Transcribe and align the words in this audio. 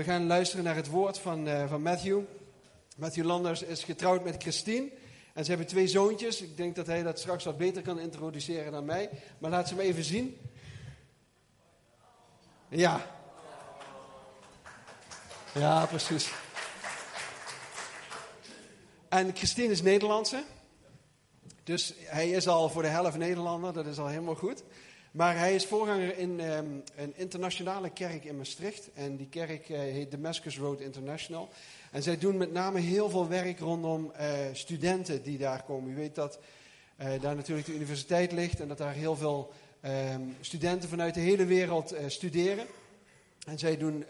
We 0.00 0.06
gaan 0.06 0.26
luisteren 0.26 0.64
naar 0.64 0.74
het 0.74 0.88
woord 0.88 1.18
van, 1.18 1.48
uh, 1.48 1.68
van 1.68 1.82
Matthew. 1.82 2.20
Matthew 2.96 3.24
Landers 3.24 3.62
is 3.62 3.84
getrouwd 3.84 4.24
met 4.24 4.42
Christine. 4.42 4.90
En 5.34 5.44
ze 5.44 5.50
hebben 5.50 5.68
twee 5.68 5.86
zoontjes. 5.88 6.42
Ik 6.42 6.56
denk 6.56 6.76
dat 6.76 6.86
hij 6.86 7.02
dat 7.02 7.18
straks 7.18 7.44
wat 7.44 7.58
beter 7.58 7.82
kan 7.82 7.98
introduceren 7.98 8.72
dan 8.72 8.84
mij. 8.84 9.10
Maar 9.38 9.50
laat 9.50 9.68
ze 9.68 9.74
hem 9.74 9.82
even 9.82 10.04
zien. 10.04 10.36
Ja. 12.68 13.06
Ja, 15.54 15.86
precies. 15.86 16.32
En 19.08 19.36
Christine 19.36 19.72
is 19.72 19.82
Nederlandse. 19.82 20.44
Dus 21.64 21.94
hij 21.98 22.30
is 22.30 22.48
al 22.48 22.68
voor 22.68 22.82
de 22.82 22.88
helft 22.88 23.16
Nederlander. 23.16 23.72
Dat 23.72 23.86
is 23.86 23.98
al 23.98 24.08
helemaal 24.08 24.34
goed. 24.34 24.62
Maar 25.10 25.38
hij 25.38 25.54
is 25.54 25.66
voorganger 25.66 26.18
in 26.18 26.40
um, 26.40 26.82
een 26.96 27.12
internationale 27.16 27.90
kerk 27.90 28.24
in 28.24 28.36
Maastricht. 28.36 28.90
En 28.94 29.16
die 29.16 29.28
kerk 29.28 29.68
uh, 29.68 29.78
heet 29.78 30.10
Damascus 30.10 30.58
Road 30.58 30.80
International. 30.80 31.48
En 31.90 32.02
zij 32.02 32.18
doen 32.18 32.36
met 32.36 32.52
name 32.52 32.80
heel 32.80 33.10
veel 33.10 33.28
werk 33.28 33.58
rondom 33.58 34.12
uh, 34.20 34.28
studenten 34.52 35.22
die 35.22 35.38
daar 35.38 35.62
komen. 35.62 35.90
U 35.92 35.94
weet 35.94 36.14
dat 36.14 36.38
uh, 37.00 37.20
daar 37.20 37.36
natuurlijk 37.36 37.66
de 37.66 37.74
universiteit 37.74 38.32
ligt 38.32 38.60
en 38.60 38.68
dat 38.68 38.78
daar 38.78 38.92
heel 38.92 39.16
veel 39.16 39.52
um, 39.84 40.36
studenten 40.40 40.88
vanuit 40.88 41.14
de 41.14 41.20
hele 41.20 41.44
wereld 41.44 41.94
studeren. 42.06 42.66
En 43.46 43.58
zij 43.58 43.76
doen 43.76 44.04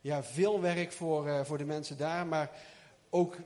ja, 0.00 0.22
veel 0.22 0.60
werk 0.60 0.92
voor, 0.92 1.46
voor 1.46 1.58
de 1.58 1.64
mensen 1.64 1.96
daar. 1.96 2.26
Maar 2.26 2.50
ook 3.10 3.36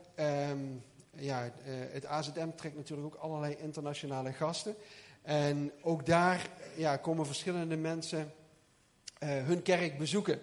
um, 0.50 0.82
ja, 1.16 1.50
het 1.90 2.06
AZM 2.06 2.48
trekt 2.56 2.76
natuurlijk 2.76 3.06
ook 3.06 3.22
allerlei 3.22 3.56
internationale 3.58 4.32
gasten. 4.32 4.74
En 5.22 5.72
ook 5.82 6.06
daar 6.06 6.46
ja, 6.76 6.96
komen 6.96 7.26
verschillende 7.26 7.76
mensen 7.76 8.32
uh, 9.22 9.28
hun 9.28 9.62
kerk 9.62 9.98
bezoeken. 9.98 10.38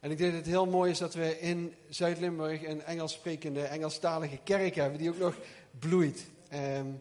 En 0.00 0.10
ik 0.10 0.18
denk 0.18 0.30
dat 0.30 0.40
het 0.40 0.50
heel 0.50 0.66
mooi 0.66 0.90
is 0.90 0.98
dat 0.98 1.14
we 1.14 1.40
in 1.40 1.74
Zuid-Limburg 1.88 2.66
een 2.66 2.82
Engels 2.82 3.12
sprekende, 3.12 3.62
Engelstalige 3.62 4.38
kerk 4.44 4.74
hebben, 4.74 4.98
die 4.98 5.10
ook 5.10 5.18
nog 5.18 5.34
bloeit. 5.78 6.26
Um, 6.76 7.00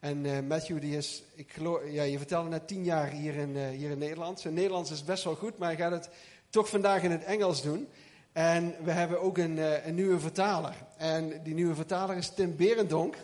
en 0.00 0.24
uh, 0.24 0.38
Matthew, 0.48 0.80
die 0.80 0.96
is, 0.96 1.22
ik 1.34 1.52
geloof, 1.52 1.80
ja, 1.90 2.02
je 2.02 2.18
vertelde 2.18 2.48
net 2.48 2.68
tien 2.68 2.84
jaar 2.84 3.08
hier 3.08 3.34
in, 3.34 3.56
uh, 3.56 3.68
hier 3.68 3.90
in 3.90 3.98
Nederland. 3.98 4.40
Zijn 4.40 4.54
Nederlands 4.54 4.90
is 4.90 5.04
best 5.04 5.24
wel 5.24 5.34
goed, 5.34 5.58
maar 5.58 5.68
hij 5.68 5.76
gaat 5.76 5.92
het 5.92 6.08
toch 6.50 6.68
vandaag 6.68 7.02
in 7.02 7.10
het 7.10 7.24
Engels 7.24 7.62
doen. 7.62 7.88
En 8.32 8.74
we 8.84 8.90
hebben 8.90 9.20
ook 9.20 9.38
een, 9.38 9.86
een 9.88 9.94
nieuwe 9.94 10.20
vertaler. 10.20 10.74
En 10.96 11.42
die 11.42 11.54
nieuwe 11.54 11.74
vertaler 11.74 12.16
is 12.16 12.34
Tim 12.34 12.56
Berendonk. 12.56 13.16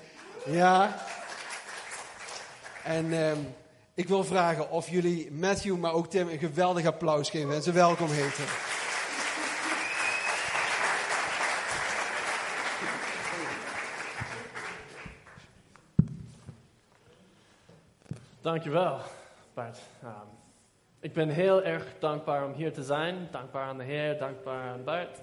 Ja. 0.47 1.07
En 2.89 3.13
um, 3.13 3.55
ik 3.95 4.09
wil 4.09 4.25
vragen 4.25 4.71
of 4.71 4.89
jullie 4.89 5.33
Matthew, 5.33 5.77
maar 5.77 5.93
ook 5.93 6.07
Tim 6.07 6.29
een 6.29 6.39
geweldig 6.39 6.87
applaus 6.87 7.31
geven 7.31 7.55
en 7.55 7.63
ze 7.63 7.73
welkom 7.73 8.09
heten. 8.11 8.45
Dankjewel, 18.41 18.99
Bart. 19.55 19.79
Um, 20.05 20.11
ik 21.01 21.13
ben 21.13 21.29
heel 21.29 21.63
erg 21.63 21.87
dankbaar 21.99 22.45
om 22.45 22.53
hier 22.53 22.73
te 22.73 22.83
zijn. 22.83 23.29
Dankbaar 23.31 23.69
aan 23.69 23.79
de 23.79 23.85
Heer, 23.85 24.19
dankbaar 24.19 24.69
aan 24.73 24.85
Bart. 24.85 25.19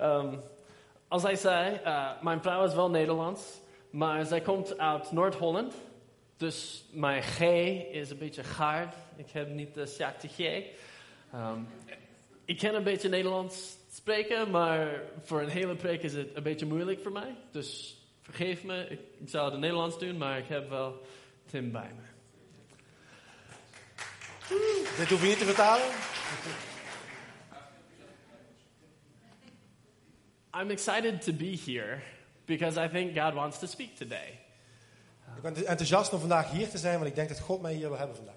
um, 0.00 0.40
als 1.08 1.22
hij 1.22 1.36
zei, 1.36 1.80
uh, 1.84 2.10
mijn 2.22 2.42
vrouw 2.42 2.64
is 2.64 2.74
wel 2.74 2.90
Nederlands, 2.90 3.42
maar 3.90 4.24
zij 4.24 4.40
komt 4.40 4.78
uit 4.78 5.12
Noord-Holland. 5.12 5.74
Dus 6.36 6.84
mijn 6.90 7.22
G 7.22 7.40
is 7.92 8.10
een 8.10 8.18
beetje 8.18 8.44
gaar. 8.44 8.94
Ik 9.16 9.30
heb 9.30 9.48
niet 9.48 9.74
de 9.74 9.86
zachte 9.86 10.28
G. 10.28 10.38
Um, 11.34 11.68
ik 12.44 12.58
ken 12.58 12.74
een 12.74 12.82
beetje 12.82 13.08
Nederlands 13.08 13.76
spreken, 13.92 14.50
maar 14.50 15.00
voor 15.22 15.40
een 15.42 15.48
hele 15.48 15.74
preek 15.74 16.02
is 16.02 16.14
het 16.14 16.36
een 16.36 16.42
beetje 16.42 16.66
moeilijk 16.66 17.00
voor 17.02 17.12
mij. 17.12 17.36
Dus 17.50 17.96
vergeef 18.22 18.64
me, 18.64 18.86
ik, 18.88 19.00
ik 19.18 19.28
zou 19.28 19.44
het 19.44 19.54
in 19.54 19.60
Nederlands 19.60 19.98
doen, 19.98 20.16
maar 20.16 20.38
ik 20.38 20.46
heb 20.46 20.68
wel 20.68 21.06
Tim 21.46 21.72
bij 21.72 21.90
me. 21.96 22.02
Dit 24.96 25.10
hoef 25.10 25.22
je 25.22 25.28
niet 25.28 25.38
te 25.38 25.44
vertalen. 25.44 25.86
I'm 30.60 30.70
excited 30.70 31.22
to 31.22 31.32
be 31.32 31.58
here 31.66 32.02
because 32.44 32.84
I 32.84 32.88
think 32.88 33.16
God 33.16 33.34
wants 33.34 33.58
to 33.58 33.66
speak 33.66 33.96
today. 33.96 34.38
Ik 35.36 35.42
ben 35.42 35.66
enthousiast 35.66 36.12
om 36.12 36.20
vandaag 36.20 36.50
hier 36.50 36.70
te 36.70 36.78
zijn, 36.78 36.94
want 36.94 37.06
ik 37.06 37.14
denk 37.14 37.28
dat 37.28 37.40
God 37.40 37.62
mij 37.62 37.72
hier 37.72 37.88
wil 37.88 37.98
hebben 37.98 38.16
vandaag. 38.16 38.34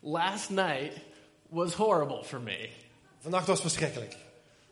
Last 0.00 0.50
night 0.50 0.92
was 1.48 1.74
horrible 1.74 2.24
for 2.24 2.40
me. 2.40 2.68
Vannacht 3.18 3.46
was 3.46 3.60
verschrikkelijk. 3.60 4.16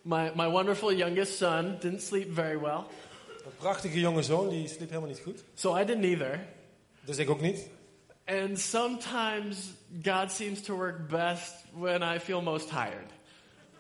My, 0.02 0.32
my 0.34 0.48
wonderful 0.48 0.92
youngest 0.92 1.36
son 1.36 1.76
didn't 1.80 2.02
sleep 2.02 2.34
very 2.34 2.58
well. 2.58 2.84
Een 3.44 3.56
prachtige 3.56 4.00
jonge 4.00 4.22
zoon, 4.22 4.48
die 4.48 4.68
sliep 4.68 4.88
helemaal 4.88 5.08
niet 5.08 5.20
goed. 5.20 5.44
So 5.54 5.76
I 5.76 5.84
didn't 5.84 6.04
either. 6.04 6.46
Dus 7.00 7.18
ik 7.18 7.30
ook 7.30 7.40
niet. 7.40 7.68
And 8.26 8.58
sometimes 8.58 9.56
God 10.02 10.30
seems 10.30 10.62
to 10.62 10.76
work 10.76 11.08
best 11.08 11.54
when 11.72 12.02
I 12.02 12.18
feel 12.18 12.42
most 12.42 12.68
tired. 12.68 13.12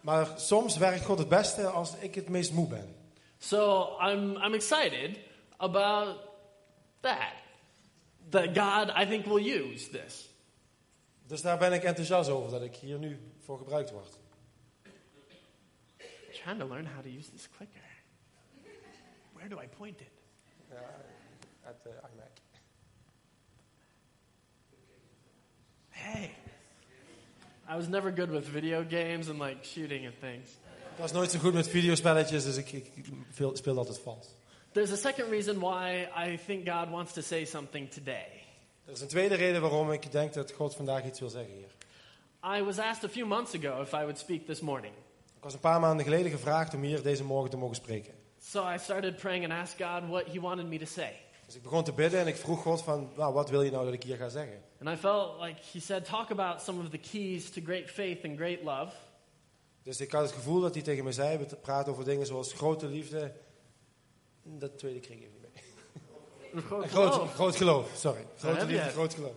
Maar 0.00 0.28
soms 0.36 0.76
werkt 0.76 1.04
God 1.04 1.18
het 1.18 1.28
beste 1.28 1.66
als 1.66 1.92
ik 2.00 2.14
het 2.14 2.28
meest 2.28 2.52
moe 2.52 2.68
ben. 2.68 2.94
So 3.38 3.88
I'm, 4.00 4.36
I'm 4.36 4.54
excited 4.54 5.18
about 5.56 6.16
that. 7.00 7.43
That 8.34 8.52
God, 8.52 8.90
I 8.90 9.06
think, 9.06 9.26
will 9.26 9.38
use 9.38 9.88
this. 9.90 10.28
Dus 11.26 11.42
daar 11.42 11.58
ben 11.58 11.72
ik 11.72 11.82
enthousiast 11.82 12.30
over 12.30 12.50
dat 12.50 12.62
ik 12.62 12.74
hier 12.74 12.98
nu 12.98 13.18
voor 13.38 13.58
gebruikt 13.58 13.90
word. 13.90 14.18
I'm 15.18 16.42
trying 16.42 16.58
to 16.58 16.66
learn 16.66 16.86
how 16.86 17.02
to 17.02 17.08
use 17.08 17.30
this 17.30 17.48
clicker. 17.56 17.80
Where 19.32 19.48
do 19.48 19.60
I 19.60 19.66
point 19.78 20.00
it? 20.00 20.10
Ja, 20.70 20.76
at 21.68 21.82
the 21.82 21.88
eh, 21.88 22.08
iMac. 22.12 22.30
Hey. 25.88 26.30
I 27.68 27.76
was 27.76 27.88
never 27.88 28.12
good 28.16 28.30
with 28.30 28.48
video 28.48 28.84
games 28.88 29.28
and 29.28 29.38
like 29.38 29.64
shooting 29.64 30.06
and 30.06 30.20
things. 30.20 30.48
Ik 30.94 31.00
was 31.00 31.12
nooit 31.12 31.30
zo 31.30 31.38
goed 31.38 31.52
met 31.52 31.68
videospelletjes, 31.68 32.44
dus 32.44 32.56
ik, 32.56 32.72
ik 32.72 33.06
speel 33.52 33.78
altijd 33.78 33.98
vals. 33.98 34.26
There's 34.74 34.90
a 34.90 34.96
second 34.96 35.30
reason 35.30 35.60
why 35.60 36.08
I 36.16 36.36
think 36.36 36.66
God 36.66 36.90
wants 36.90 37.12
to 37.12 37.20
say 37.20 37.44
something 37.44 37.90
today. 37.90 38.26
Er 38.84 38.92
is 38.92 39.00
een 39.00 39.08
tweede 39.08 39.34
reden 39.34 39.60
waarom 39.60 39.92
ik 39.92 40.12
denk 40.12 40.32
dat 40.32 40.52
God 40.52 40.74
vandaag 40.74 41.04
iets 41.04 41.20
wil 41.20 41.28
zeggen 41.28 41.54
hier. 41.54 41.68
I 42.58 42.62
was 42.62 42.78
asked 42.78 43.04
a 43.04 43.08
few 43.08 43.26
months 43.26 43.54
ago 43.54 43.82
if 43.82 43.92
I 43.92 43.96
would 43.96 44.18
speak 44.18 44.46
this 44.46 44.60
morning. 44.60 44.92
Ik 45.36 45.42
was 45.42 45.52
een 45.52 45.60
paar 45.60 45.80
maanden 45.80 46.04
geleden 46.04 46.30
gevraagd 46.30 46.74
om 46.74 46.82
hier 46.82 47.02
deze 47.02 47.24
morgen 47.24 47.50
te 47.50 47.56
mogen 47.56 47.76
spreken. 47.76 48.14
So 48.38 48.68
I 48.68 48.78
started 48.78 49.16
praying 49.16 49.44
and 49.44 49.52
asked 49.52 49.88
God 49.88 50.10
what 50.10 50.26
he 50.32 50.40
wanted 50.40 50.66
me 50.66 50.78
to 50.78 50.86
say. 50.86 51.12
Dus 51.46 51.54
ik 51.54 51.62
begon 51.62 51.84
te 51.84 51.92
bidden 51.92 52.20
en 52.20 52.26
ik 52.26 52.36
vroeg 52.36 52.62
God 52.62 52.82
van, 52.82 53.10
nou, 53.16 53.34
wat 53.34 53.50
wil 53.50 53.62
je 53.62 53.70
nou 53.70 53.84
dat 53.84 53.94
ik 53.94 54.02
hier 54.02 54.16
ga 54.16 54.28
zeggen? 54.28 54.62
And 54.80 54.98
I 54.98 55.00
felt 55.00 55.40
like 55.40 55.60
he 55.72 55.80
said 55.80 56.04
talk 56.04 56.30
about 56.30 56.60
some 56.60 56.82
of 56.82 56.88
the 56.88 56.98
keys 56.98 57.50
to 57.50 57.60
great 57.64 57.90
faith 57.90 58.24
and 58.24 58.36
great 58.36 58.62
love. 58.62 58.92
Dus 59.82 60.00
ik 60.00 60.12
had 60.12 60.22
het 60.22 60.32
gevoel 60.32 60.60
dat 60.60 60.74
hij 60.74 60.82
tegen 60.82 61.04
me 61.04 61.12
zei, 61.12 61.38
we 61.38 61.56
praten 61.56 61.92
over 61.92 62.04
dingen 62.04 62.26
zoals 62.26 62.52
grote 62.52 62.86
liefde. 62.86 63.32
Dat 64.44 64.78
tweede 64.78 64.98
ik 64.98 65.04
even 65.08 65.20
niet 65.20 65.40
mee. 65.40 65.62
Een 66.52 66.62
groot 66.62 66.88
Groot, 66.88 67.30
groot 67.30 67.56
geloof, 67.56 67.90
sorry. 67.96 68.26
Grote 68.38 68.66
liefde, 68.66 68.90
groot 68.90 69.14
geloof. 69.14 69.34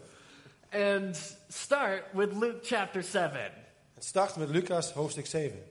And 0.72 1.38
start 1.50 2.04
with 2.14 2.34
Luke 2.34 2.60
chapter 2.62 3.04
7 3.04 3.52
Het 3.94 4.06
start 4.06 4.36
met 4.36 4.50
Lucas 4.50 4.92
hoofdstuk 4.92 5.26
7. 5.26 5.64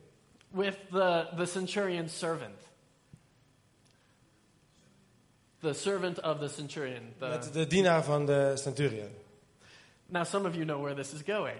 with 0.50 0.76
the, 0.90 1.28
the 1.36 1.46
centurion's 1.46 2.12
servant. 2.12 2.54
The 5.60 5.74
servant 5.74 6.18
of 6.18 6.40
the 6.40 6.48
centurion. 6.48 7.14
The, 7.18 7.28
Met 7.28 7.52
de 7.52 7.66
dienaar 7.66 8.04
van 8.04 8.26
de 8.26 8.56
centurion. 8.56 9.10
Now, 10.08 10.24
some 10.24 10.46
of 10.46 10.54
you 10.54 10.64
know 10.64 10.80
where 10.80 10.94
this 10.94 11.12
is 11.12 11.22
going. 11.22 11.58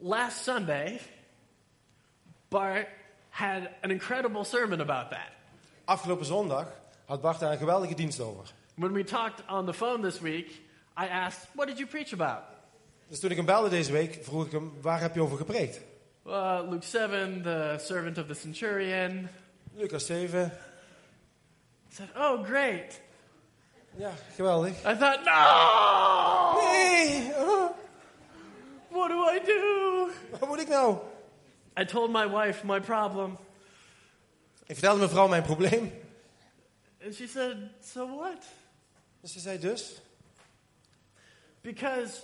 Last 0.00 0.44
Sunday, 0.44 1.00
Bart 2.50 2.88
had 3.30 3.70
an 3.82 3.90
incredible 3.90 4.44
sermon 4.44 4.80
about 4.80 5.10
that. 5.10 5.35
Afgelopen 5.86 6.26
zondag 6.26 6.66
had 7.04 7.20
Bart 7.20 7.40
daar 7.40 7.52
een 7.52 7.58
geweldige 7.58 7.94
dienst 7.94 8.20
over. 8.20 8.44
When 8.74 8.92
we 8.92 9.04
talked 9.04 9.42
on 9.50 9.66
the 9.66 9.74
phone 9.74 10.02
this 10.10 10.20
week, 10.20 10.50
I 10.98 11.08
asked, 11.10 11.48
What 11.52 11.66
did 11.68 11.78
you 11.78 11.88
preach 11.88 12.12
about? 12.12 12.42
Dus 13.08 13.20
toen 13.20 13.30
ik 13.30 13.36
hem 13.36 13.46
belde 13.46 13.68
deze 13.68 13.92
week, 13.92 14.18
vroeg 14.22 14.46
ik 14.46 14.52
hem, 14.52 14.72
waar 14.80 15.00
heb 15.00 15.14
je 15.14 15.20
over 15.20 15.36
gepreekt? 15.36 15.80
Uh, 16.26 16.60
Luke 16.68 16.84
7, 16.86 17.42
the 17.42 17.76
servant 17.84 18.18
of 18.18 18.26
the 18.26 18.34
centurion. 18.34 19.28
Lucas 19.74 20.06
7. 20.06 20.44
I 21.90 21.94
said, 21.94 22.08
Oh, 22.16 22.44
great. 22.44 23.00
Ja, 23.96 24.10
geweldig. 24.34 24.70
I 24.72 24.96
thought, 24.96 25.24
No! 25.24 26.60
Nee, 26.60 27.32
What 28.88 29.08
do 29.08 29.30
I 29.34 29.40
do? 29.44 30.08
wat 30.38 30.48
moet 30.48 30.60
ik 30.60 30.68
nou? 30.68 30.96
I 31.80 31.84
told 31.84 32.10
my 32.12 32.28
wife 32.30 32.66
my 32.66 32.80
problem, 32.80 33.38
Ik 34.66 34.74
vertelde 34.74 34.98
mijn 34.98 35.10
vrouw 35.10 35.28
mijn 35.28 35.42
probleem. 35.42 35.92
and 37.04 37.14
she 37.14 37.26
said, 37.26 37.56
So 37.82 38.16
what? 38.16 38.44
Dus 39.20 39.32
ze 39.32 39.40
zei 39.40 39.58
dus, 39.58 40.00
Because 41.60 42.22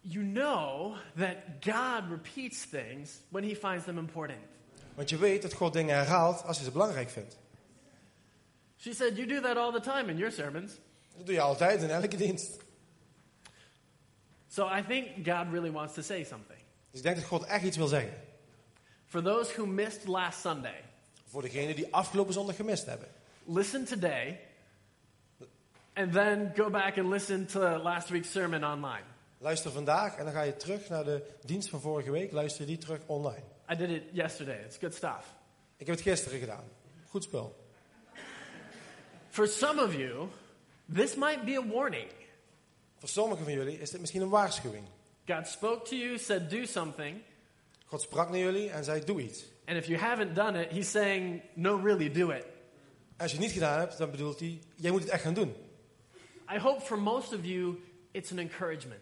you 0.00 0.24
know 0.24 0.96
that 1.16 1.36
God 1.60 2.10
repeats 2.10 2.66
things 2.66 3.20
when 3.28 3.44
he 3.44 3.54
finds 3.54 3.84
them 3.84 3.98
important. 3.98 4.38
Want 4.94 5.08
je 5.08 5.18
weet 5.18 5.42
dat 5.42 5.52
God 5.52 5.72
dingen 5.72 5.94
herhaalt 5.94 6.44
als 6.44 6.56
hij 6.56 6.64
ze 6.64 6.72
belangrijk 6.72 7.10
vindt. 7.10 7.38
She 8.76 8.94
said, 8.94 9.16
You 9.16 9.26
do 9.26 9.40
that 9.40 9.56
all 9.56 9.72
the 9.72 9.80
time 9.80 10.10
in 10.10 10.16
your 10.16 10.32
sermons. 10.32 10.72
Dat 11.16 11.26
doe 11.26 11.34
je 11.34 11.40
altijd 11.40 11.82
in 11.82 11.90
elke 11.90 12.16
dienst. 12.16 12.58
So 14.48 14.66
I 14.66 14.82
think 14.82 15.06
God 15.26 15.46
really 15.52 15.70
wants 15.70 15.94
to 15.94 16.02
say 16.02 16.24
something. 16.24 16.58
Dus 16.90 17.00
ik 17.00 17.02
denk 17.02 17.16
dat 17.16 17.24
God 17.24 17.44
echt 17.44 17.64
iets 17.64 17.76
wil 17.76 17.86
zeggen. 17.86 18.12
For 19.10 19.22
those 19.22 19.50
who 19.56 19.66
missed 19.66 20.06
last 20.06 20.40
Sunday, 20.40 20.82
Voor 21.26 21.42
degenen 21.42 21.76
die 21.76 21.94
afgelopen 21.94 22.32
zondag 22.34 22.56
gemist 22.56 22.86
hebben. 22.86 23.08
listen 23.46 23.84
today 23.84 24.38
and 25.94 26.12
then 26.12 26.52
go 26.56 26.70
back 26.70 26.98
and 26.98 27.08
listen 27.08 27.46
to 27.46 27.58
last 27.82 28.08
week's 28.08 28.30
sermon 28.30 28.64
online. 28.64 29.04
Luister 29.38 29.70
vandaag 29.70 30.16
en 30.16 30.24
dan 30.24 30.32
ga 30.32 30.42
je 30.42 30.56
terug 30.56 30.88
naar 30.88 31.04
de 31.04 31.22
dienst 31.44 31.68
van 31.68 31.80
vorige 31.80 32.10
week. 32.10 32.32
Luister 32.32 32.66
die 32.66 32.78
terug 32.78 33.00
online. 33.06 33.42
I 33.72 33.76
did 33.76 33.90
it 33.90 34.02
yesterday. 34.12 34.64
It's 34.64 34.76
good 34.78 34.94
stuff. 34.94 35.34
Ik 35.76 35.86
heb 35.86 35.94
het 35.96 36.04
gisteren 36.04 36.38
gedaan. 36.38 36.64
Goed 37.08 37.22
spul. 37.22 37.56
For 39.30 39.46
some 39.48 39.82
of 39.82 39.94
you, 39.94 40.28
this 40.94 41.14
might 41.14 41.44
be 41.44 41.56
a 41.58 41.66
warning. 41.66 42.08
Voor 42.98 43.08
sommigen 43.08 43.44
van 43.44 43.52
jullie 43.52 43.78
is 43.80 43.90
dit 43.90 44.00
misschien 44.00 44.22
een 44.22 44.28
waarschuwing. 44.28 44.84
God 45.26 45.46
spoke 45.46 45.88
to 45.88 45.96
you, 45.96 46.18
said 46.18 46.50
do 46.50 46.64
something, 46.64 47.22
God 47.90 48.00
sprak 48.02 48.28
naar 48.28 48.38
jullie 48.38 48.70
en 48.70 48.84
zei 48.84 49.04
doe 49.04 49.20
iets. 49.22 49.44
and 49.66 49.76
if 49.78 49.86
you 49.86 49.98
haven't 49.98 50.34
done 50.34 50.62
it, 50.64 50.70
He's 50.70 50.90
saying, 50.90 51.42
No, 51.54 51.76
really, 51.82 52.10
do 52.10 52.30
it. 52.30 52.44
Als 53.16 53.30
je 53.30 53.36
het 53.36 53.46
niet 53.46 53.54
gedaan 53.54 53.78
hebt, 53.78 53.98
dan 53.98 54.10
bedoelt 54.10 54.38
hij, 54.40 54.58
jij 54.76 54.90
moet 54.90 55.00
het 55.00 55.10
echt 55.10 55.22
gaan 55.22 55.34
doen. 55.34 55.54
I 56.54 56.58
hope 56.58 56.80
for 56.80 56.98
most 56.98 57.32
of 57.32 57.44
you, 57.44 57.78
it's 58.10 58.32
an 58.32 58.38
encouragement. 58.38 59.00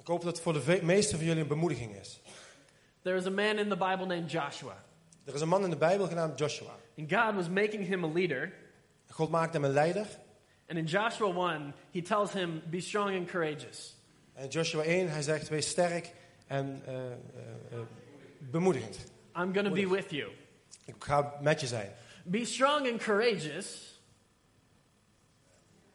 Ik 0.00 0.06
hoop 0.06 0.22
dat 0.22 0.32
het 0.32 0.42
voor 0.42 0.52
de 0.52 0.78
meesten 0.82 1.16
van 1.16 1.26
jullie 1.26 1.42
een 1.42 1.48
bemoediging 1.48 1.96
is. 1.96 2.20
There 3.02 3.16
is 3.16 3.26
a 3.26 3.30
man 3.30 3.58
in 3.58 3.68
the 3.68 3.76
Bible 3.76 4.06
named 4.06 4.30
Joshua, 4.30 4.84
Er 5.24 5.34
is 5.34 5.40
een 5.40 5.48
man 5.48 5.64
in 5.64 5.70
de 5.70 5.76
Bijbel 5.76 6.06
genaamd 6.06 6.38
Joshua. 6.38 6.76
and 6.98 7.12
God 7.12 7.34
was 7.34 7.48
making 7.48 7.86
him 7.86 8.04
a 8.04 8.08
leader. 8.12 8.52
God 9.10 9.30
maakt 9.30 9.52
hem 9.52 9.64
een 9.64 9.70
leider. 9.72 10.06
And 10.68 10.78
in 10.78 10.84
Joshua 10.84 11.52
1, 11.54 11.74
he 11.92 12.00
tells 12.02 12.32
him, 12.32 12.62
Be 12.70 12.80
strong 12.80 13.16
and 13.16 13.30
courageous. 13.30 13.96
En 14.34 14.48
Joshua 14.48 14.82
1, 14.82 15.08
hij 15.10 15.22
zegt, 15.22 15.48
wees 15.48 15.68
sterk 15.68 16.12
en 16.46 16.82
eh, 16.86 16.94
eh, 17.12 17.78
bemoedigend. 18.40 18.96
I'm 19.36 19.52
going 19.52 19.66
to 19.66 19.72
be 19.74 19.88
with 19.88 20.10
you. 20.10 20.30
Ik 20.84 20.94
ga 20.98 21.34
met 21.40 21.60
je 21.60 21.66
zijn. 21.66 21.92
Be 22.24 22.44
strong 22.44 22.90
and 22.90 23.02
courageous, 23.02 23.98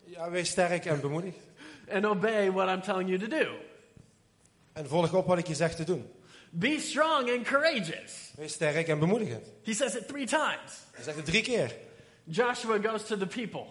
Ja, 0.06 0.30
wees 0.30 0.50
sterk 0.50 0.86
en 0.86 1.02
bemoedigd. 1.02 1.38
and 1.92 2.06
obey 2.06 2.52
what 2.52 2.68
I'm 2.70 2.82
telling 2.82 3.10
you 3.10 3.20
to 3.20 3.28
do. 3.28 3.56
En 4.74 4.88
volg 4.88 5.14
op 5.14 5.26
wat 5.28 5.38
ik 5.38 5.48
je 5.48 5.56
zeg 5.56 5.76
te 5.76 5.84
doen. 5.84 6.10
Be 6.50 6.80
strong 6.80 7.30
and 7.32 7.44
courageous. 7.48 8.32
Wees 8.36 8.54
sterk 8.54 8.88
en 8.88 9.00
bemoedigend. 9.00 9.46
He 9.64 9.74
says 9.74 9.96
it 9.96 10.08
three 10.08 10.26
times. 10.26 10.84
Hij 10.92 11.04
zegt 11.04 11.16
het 11.18 11.26
drie 11.26 11.42
keer. 11.44 11.76
Joshua 12.24 12.78
goes 12.82 13.06
to 13.06 13.18
the 13.18 13.28
people 13.28 13.66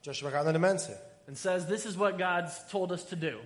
Joshua 0.00 0.30
gaat 0.30 0.44
naar 0.44 0.52
de 0.52 0.58
mensen. 0.58 0.96
and 1.28 1.38
says, 1.38 1.66
This 1.66 1.84
is 1.84 1.94
what 1.94 2.20
God's 2.20 2.66
told 2.70 2.90
us 2.92 3.04
to 3.04 3.18
do. 3.18 3.38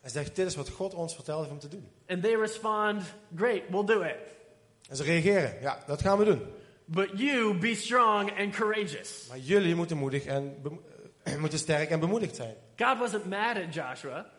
Hij 0.00 0.10
zegt, 0.10 0.36
dit 0.36 0.46
is 0.46 0.56
wat 0.56 0.68
God 0.68 0.94
ons 0.94 1.14
verteld 1.14 1.38
heeft 1.38 1.52
om 1.52 1.58
te 1.58 1.68
doen. 1.68 1.88
And 2.08 2.22
they 2.22 2.34
respond, 2.34 3.02
Great, 3.36 3.62
we'll 3.68 3.84
do 3.84 4.00
it. 4.02 4.16
En 4.88 4.96
ze 4.96 5.02
reageren, 5.02 5.60
ja, 5.60 5.82
dat 5.86 6.00
gaan 6.00 6.18
we 6.18 6.24
doen. 6.24 6.42
But 6.84 7.18
you 7.18 7.58
be 7.58 7.74
strong 7.74 8.38
and 8.38 8.54
courageous. 8.54 9.26
Maar 9.28 9.38
jullie 9.38 9.74
moeten 9.74 9.96
moedig 9.96 10.24
en 10.24 10.62
moeten 11.38 11.58
sterk 11.58 11.90
en 11.90 12.00
bemoedigd 12.00 12.36
zijn. 12.36 12.54
God 12.76 12.98
wasn't 12.98 13.24
mad 13.24 13.56
at 13.56 13.74
Joshua, 13.74 14.30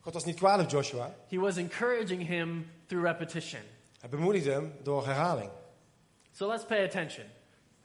God 0.00 0.12
was 0.12 0.24
niet 0.24 0.36
kwaad 0.36 0.60
op 0.60 0.70
Joshua. 0.70 1.14
he 1.28 1.38
was 1.38 1.56
encouraging 1.56 2.26
him 2.26 2.70
through 2.86 3.06
repetition. 3.06 3.60
Hij 4.00 4.08
bemoedigde 4.08 4.50
hem 4.50 4.72
door 4.82 5.06
herhaling. 5.06 5.50
So 6.32 6.48
let's 6.48 6.64
pay 6.64 6.84
attention. 6.84 7.26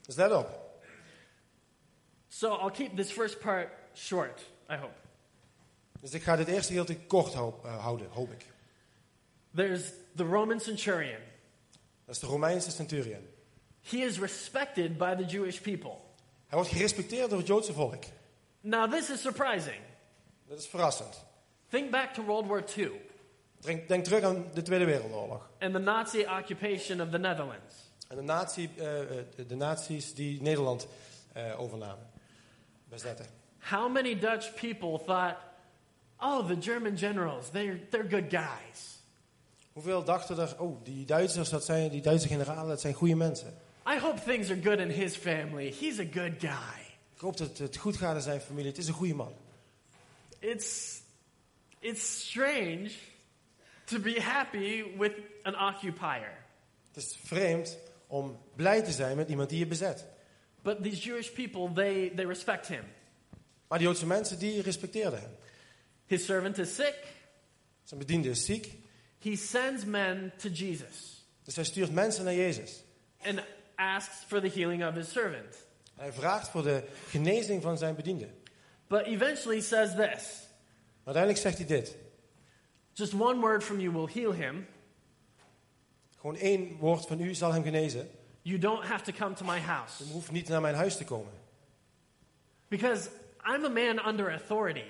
Dus 0.01 0.15
let 0.15 0.31
op. 0.31 0.67
So 2.27 2.55
I'll 2.61 2.71
keep 2.71 2.95
this 2.95 3.11
first 3.11 3.39
part 3.39 3.69
short, 3.93 4.41
I 4.69 4.75
hope. 4.75 5.06
Dus 6.07 6.15
ik 6.15 6.23
ga 6.23 6.35
dit 6.35 6.47
eerste 6.47 6.67
gedeelte 6.67 6.97
kort 6.97 7.33
hoop- 7.33 7.65
eh, 7.65 7.77
houden, 7.83 8.07
hoop 8.09 8.31
ik. 8.31 8.45
There's 9.55 9.81
the 10.15 10.23
Roman 10.23 10.59
centurion. 10.59 11.19
Dat 12.05 12.15
is 12.15 12.21
de 12.21 12.27
Romeinse 12.27 12.71
centurion. 12.71 13.27
He 13.81 13.97
is 13.97 14.19
respected 14.19 14.97
by 14.97 15.15
the 15.15 15.25
Jewish 15.25 15.59
people. 15.59 15.91
Hij 16.47 16.57
wordt 16.57 16.69
gerespecteerd 16.69 17.29
door 17.29 17.37
het 17.37 17.47
Joodse 17.47 17.73
volk. 17.73 18.03
Now, 18.61 18.91
this 18.91 19.09
is 19.09 19.21
surprising. 19.21 19.79
Dat 20.47 20.59
is 20.59 20.67
verrassend. 20.67 21.23
Think 21.69 21.91
back 21.91 22.13
to 22.13 22.23
World 22.23 22.47
War 22.47 22.63
II 22.77 22.91
Denk, 23.59 23.87
denk 23.87 24.03
terug 24.03 24.23
aan 24.23 24.45
de 24.53 24.61
Tweede 24.61 24.85
Wereldoorlog. 24.85 25.49
and 25.59 25.73
the 25.73 25.79
Nazi 25.79 26.25
occupation 26.25 27.01
of 27.01 27.09
the 27.09 27.17
Netherlands. 27.17 27.75
En 28.07 28.15
de, 28.15 28.21
nazi, 28.21 28.69
eh, 28.77 28.85
de- 29.47 29.55
nazi's 29.55 30.13
die 30.13 30.41
Nederland 30.41 30.87
eh, 31.33 31.59
overnamen. 31.59 32.09
Bezetten. 32.89 33.25
How 33.59 33.91
many 33.91 34.19
Dutch 34.19 34.53
people 34.53 35.05
thought, 35.05 35.35
oh, 36.19 36.47
the 36.47 36.55
German 36.59 36.97
generals, 36.97 37.49
they're, 37.49 37.79
they're 37.89 38.09
good 38.09 38.29
guys. 38.29 39.01
Hoeveel 39.73 40.03
dachten 40.03 40.37
er, 40.37 40.55
oh, 40.59 40.83
die 40.83 41.05
Duitsers, 41.05 41.49
dat 41.49 41.65
zijn, 41.65 41.89
die 41.89 42.01
Duitse 42.01 42.27
generalen, 42.27 42.67
dat 42.67 42.81
zijn 42.81 42.93
goede 42.93 43.15
mensen. 43.15 43.53
I 43.95 43.99
hope 43.99 44.19
things 44.21 44.49
are 44.49 44.61
good 44.61 44.79
in 44.79 44.89
his 44.89 45.15
family. 45.15 45.73
He's 45.79 45.99
a 45.99 46.07
good 46.11 46.39
guy. 46.39 46.85
Ik 47.13 47.21
hoop 47.23 47.37
dat 47.37 47.57
het 47.57 47.77
goed 47.77 47.97
gaat 47.97 48.15
in 48.15 48.21
zijn 48.21 48.41
familie. 48.41 48.69
Het 48.69 48.77
is 48.77 48.87
een 48.87 48.93
goede 48.93 49.13
man. 49.13 49.33
It's, 50.39 51.01
it's 51.79 52.27
strange 52.27 52.91
to 53.85 53.99
be 53.99 54.21
happy 54.21 54.83
with 54.97 55.13
an 55.43 55.67
occupier. 55.67 56.45
Het 56.87 57.03
is 57.03 57.17
vreemd 57.23 57.77
om 58.07 58.37
blij 58.55 58.81
te 58.81 58.91
zijn 58.91 59.17
met 59.17 59.29
iemand 59.29 59.49
die 59.49 59.59
je 59.59 59.67
bezet. 59.67 60.05
But 60.61 60.83
these 60.83 61.01
Jewish 61.01 61.29
people, 61.29 61.73
they, 61.73 62.11
they 62.15 62.25
respect 62.25 62.67
him. 62.67 62.83
Maar 63.67 63.77
de 63.77 63.83
Joodse 63.83 64.05
mensen, 64.05 64.39
die 64.39 64.61
respecteerden 64.61 65.19
hem. 65.19 65.35
His 66.07 66.25
servant 66.25 66.57
is 66.57 66.75
sick. 66.75 66.95
Zijn 67.83 67.99
bediende 67.99 68.29
is 68.29 68.45
ziek. 68.45 68.71
He 69.19 69.35
sends 69.35 69.85
men 69.85 70.31
to 70.37 70.49
Jesus 70.49 71.25
Dus 71.43 71.55
hij 71.55 71.63
stuurt 71.65 71.91
mensen 71.91 72.23
naar 72.23 72.33
Jezus. 72.33 72.83
and 73.23 73.39
asks 73.75 74.23
for 74.27 74.41
the 74.41 74.49
healing 74.59 74.85
of 74.85 74.93
his 74.93 75.11
servant. 75.11 75.65
Hij 75.95 76.13
vraagt 76.13 76.49
voor 76.49 76.63
de 76.63 76.83
genezing 77.09 77.61
van 77.61 77.77
zijn 77.77 77.95
bediende. 77.95 78.27
But 78.87 79.05
eventually 79.05 79.61
says 79.61 79.89
this 79.89 80.45
Maar 81.03 81.15
uiteindelijk 81.15 81.37
zegt 81.37 81.57
hij 81.57 81.65
dit. 81.67 81.95
just 82.93 83.13
one 83.13 83.39
word 83.39 83.63
from 83.63 83.79
you 83.79 83.93
will 83.93 84.21
heal 84.21 84.33
him. 84.33 84.67
Gewoon 86.19 86.35
één 86.35 86.77
woord 86.77 87.05
van 87.05 87.19
u 87.21 87.33
zal 87.33 87.51
hem 87.53 87.63
genezen. 87.63 88.09
You 88.41 88.59
don't 88.59 88.83
have 88.83 89.11
to 89.11 89.17
come 89.17 89.35
to 89.35 89.45
my 89.45 89.59
house. 89.59 90.05
Je 90.05 90.11
hoeft 90.11 90.31
niet 90.31 90.47
naar 90.47 90.61
mijn 90.61 90.75
huis 90.75 90.97
te 90.97 91.03
komen. 91.05 91.33
Because 92.67 93.09
I'm 93.45 93.65
a 93.65 93.69
man 93.69 94.07
under 94.07 94.31
authority. 94.31 94.83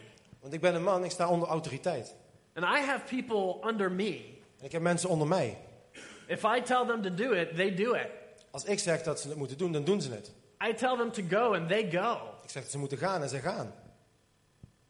Want 0.48 0.60
ik 0.60 0.66
ben 0.66 0.75
een 0.75 0.84
man, 0.84 1.04
ik 1.04 1.12
sta 1.12 1.30
onder 1.30 1.48
autoriteit. 1.48 2.16
And 2.54 2.66
I 2.66 2.86
have 2.86 3.16
people 3.16 3.70
under 3.70 3.92
me. 3.92 4.39
En 4.60 4.66
ik 4.66 4.72
heb 4.72 4.82
mensen 4.82 5.10
onder 5.10 5.27
mij. 5.27 5.58
If 6.27 6.44
I 6.44 6.62
tell 6.62 6.86
them 6.86 7.01
to 7.01 7.13
do 7.13 7.32
it, 7.32 7.56
they 7.56 7.75
do 7.75 7.94
it. 7.94 8.08
Als 8.51 8.63
ik 8.63 8.80
zeg 8.80 9.04
dat 9.04 9.20
ze 9.20 9.27
het 9.27 9.38
moeten 9.38 9.58
doen, 9.58 9.72
dan 9.72 9.84
doen 9.84 10.01
ze 10.01 10.12
het. 10.12 10.32
I 10.70 10.74
tell 10.74 10.96
them 10.98 11.12
to 11.12 11.24
go 11.30 11.54
and 11.54 11.70
they 11.70 11.92
go. 11.92 12.13
Ik 12.44 12.50
zeg 12.50 12.62
dat 12.62 12.72
ze 12.72 12.77
moeten 12.77 12.98
gaan 12.98 13.22
en 13.22 13.30
ze 13.30 13.39
gaan. 13.39 13.74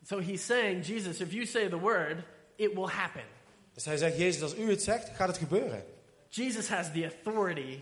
So 0.04 0.20
he's 0.20 0.46
saying, 0.46 0.86
Jesus, 0.86 1.20
if 1.20 1.32
you 1.32 1.46
say 1.46 1.70
the 1.70 1.80
word, 1.80 2.18
it 2.56 2.74
will 2.74 2.88
happen. 2.88 3.26
Dus 3.74 3.86
hij 3.86 3.98
zegt, 3.98 4.18
Jezus, 4.18 4.42
als 4.42 4.56
u 4.56 4.70
het 4.70 4.84
zegt, 4.84 5.10
gaat 5.10 5.28
het 5.28 5.38
gebeuren. 5.38 5.86
Jesus 6.30 6.68
has 6.68 6.92
the 6.92 7.04
authority 7.04 7.82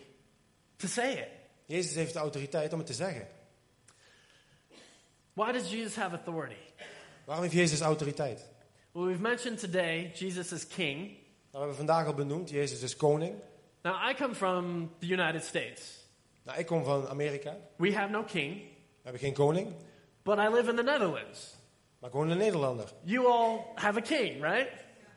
to 0.76 0.88
say 0.88 1.12
it. 1.12 1.28
Jezus 1.66 1.96
heeft 1.96 2.14
de 2.14 2.20
autoriteit 2.20 2.74
om 2.74 2.78
het 2.78 2.88
te 2.88 2.94
zeggen. 2.94 3.28
Why 5.34 5.52
does 5.52 5.72
Jesus 5.72 5.96
have 5.96 6.16
authority? 6.16 6.64
Waarom 7.26 7.44
heeft 7.44 7.56
Jezus 7.56 7.82
autoriteit? 7.82 8.50
Well, 8.92 9.06
we've 9.06 9.22
mentioned 9.22 9.60
today 9.60 10.12
Jesus 10.14 10.52
is 10.52 10.68
king. 10.68 10.98
Nou, 10.98 11.18
we 11.52 11.58
hebben 11.58 11.76
vandaag 11.76 12.06
al 12.06 12.14
benoemd, 12.14 12.50
Jezus 12.50 12.82
is 12.82 12.96
koning. 12.96 13.36
Now, 13.82 14.10
I 14.10 14.14
come 14.14 14.36
from 14.36 14.92
the 15.00 15.08
United 15.08 15.44
States. 15.44 16.04
Nou, 16.44 16.60
ik 16.60 16.66
kom 16.66 16.84
van 16.84 17.08
Amerika. 17.08 17.56
We 17.76 17.94
have 17.94 18.10
no 18.12 18.24
king, 18.24 18.54
We 18.56 19.02
hebben 19.02 19.22
geen 19.22 19.34
koning, 19.34 19.74
but 20.24 20.38
I 20.38 20.48
live 20.50 20.70
in 20.70 20.76
the 20.76 20.84
Netherlands. 20.84 21.56
maar 22.00 22.10
gewoon 22.10 22.30
een 22.30 22.38
Nederlander. 22.38 22.90
You 23.04 23.28
all 23.28 23.60
have 23.76 23.98
a 24.00 24.02
king, 24.02 24.42
right? 24.42 24.70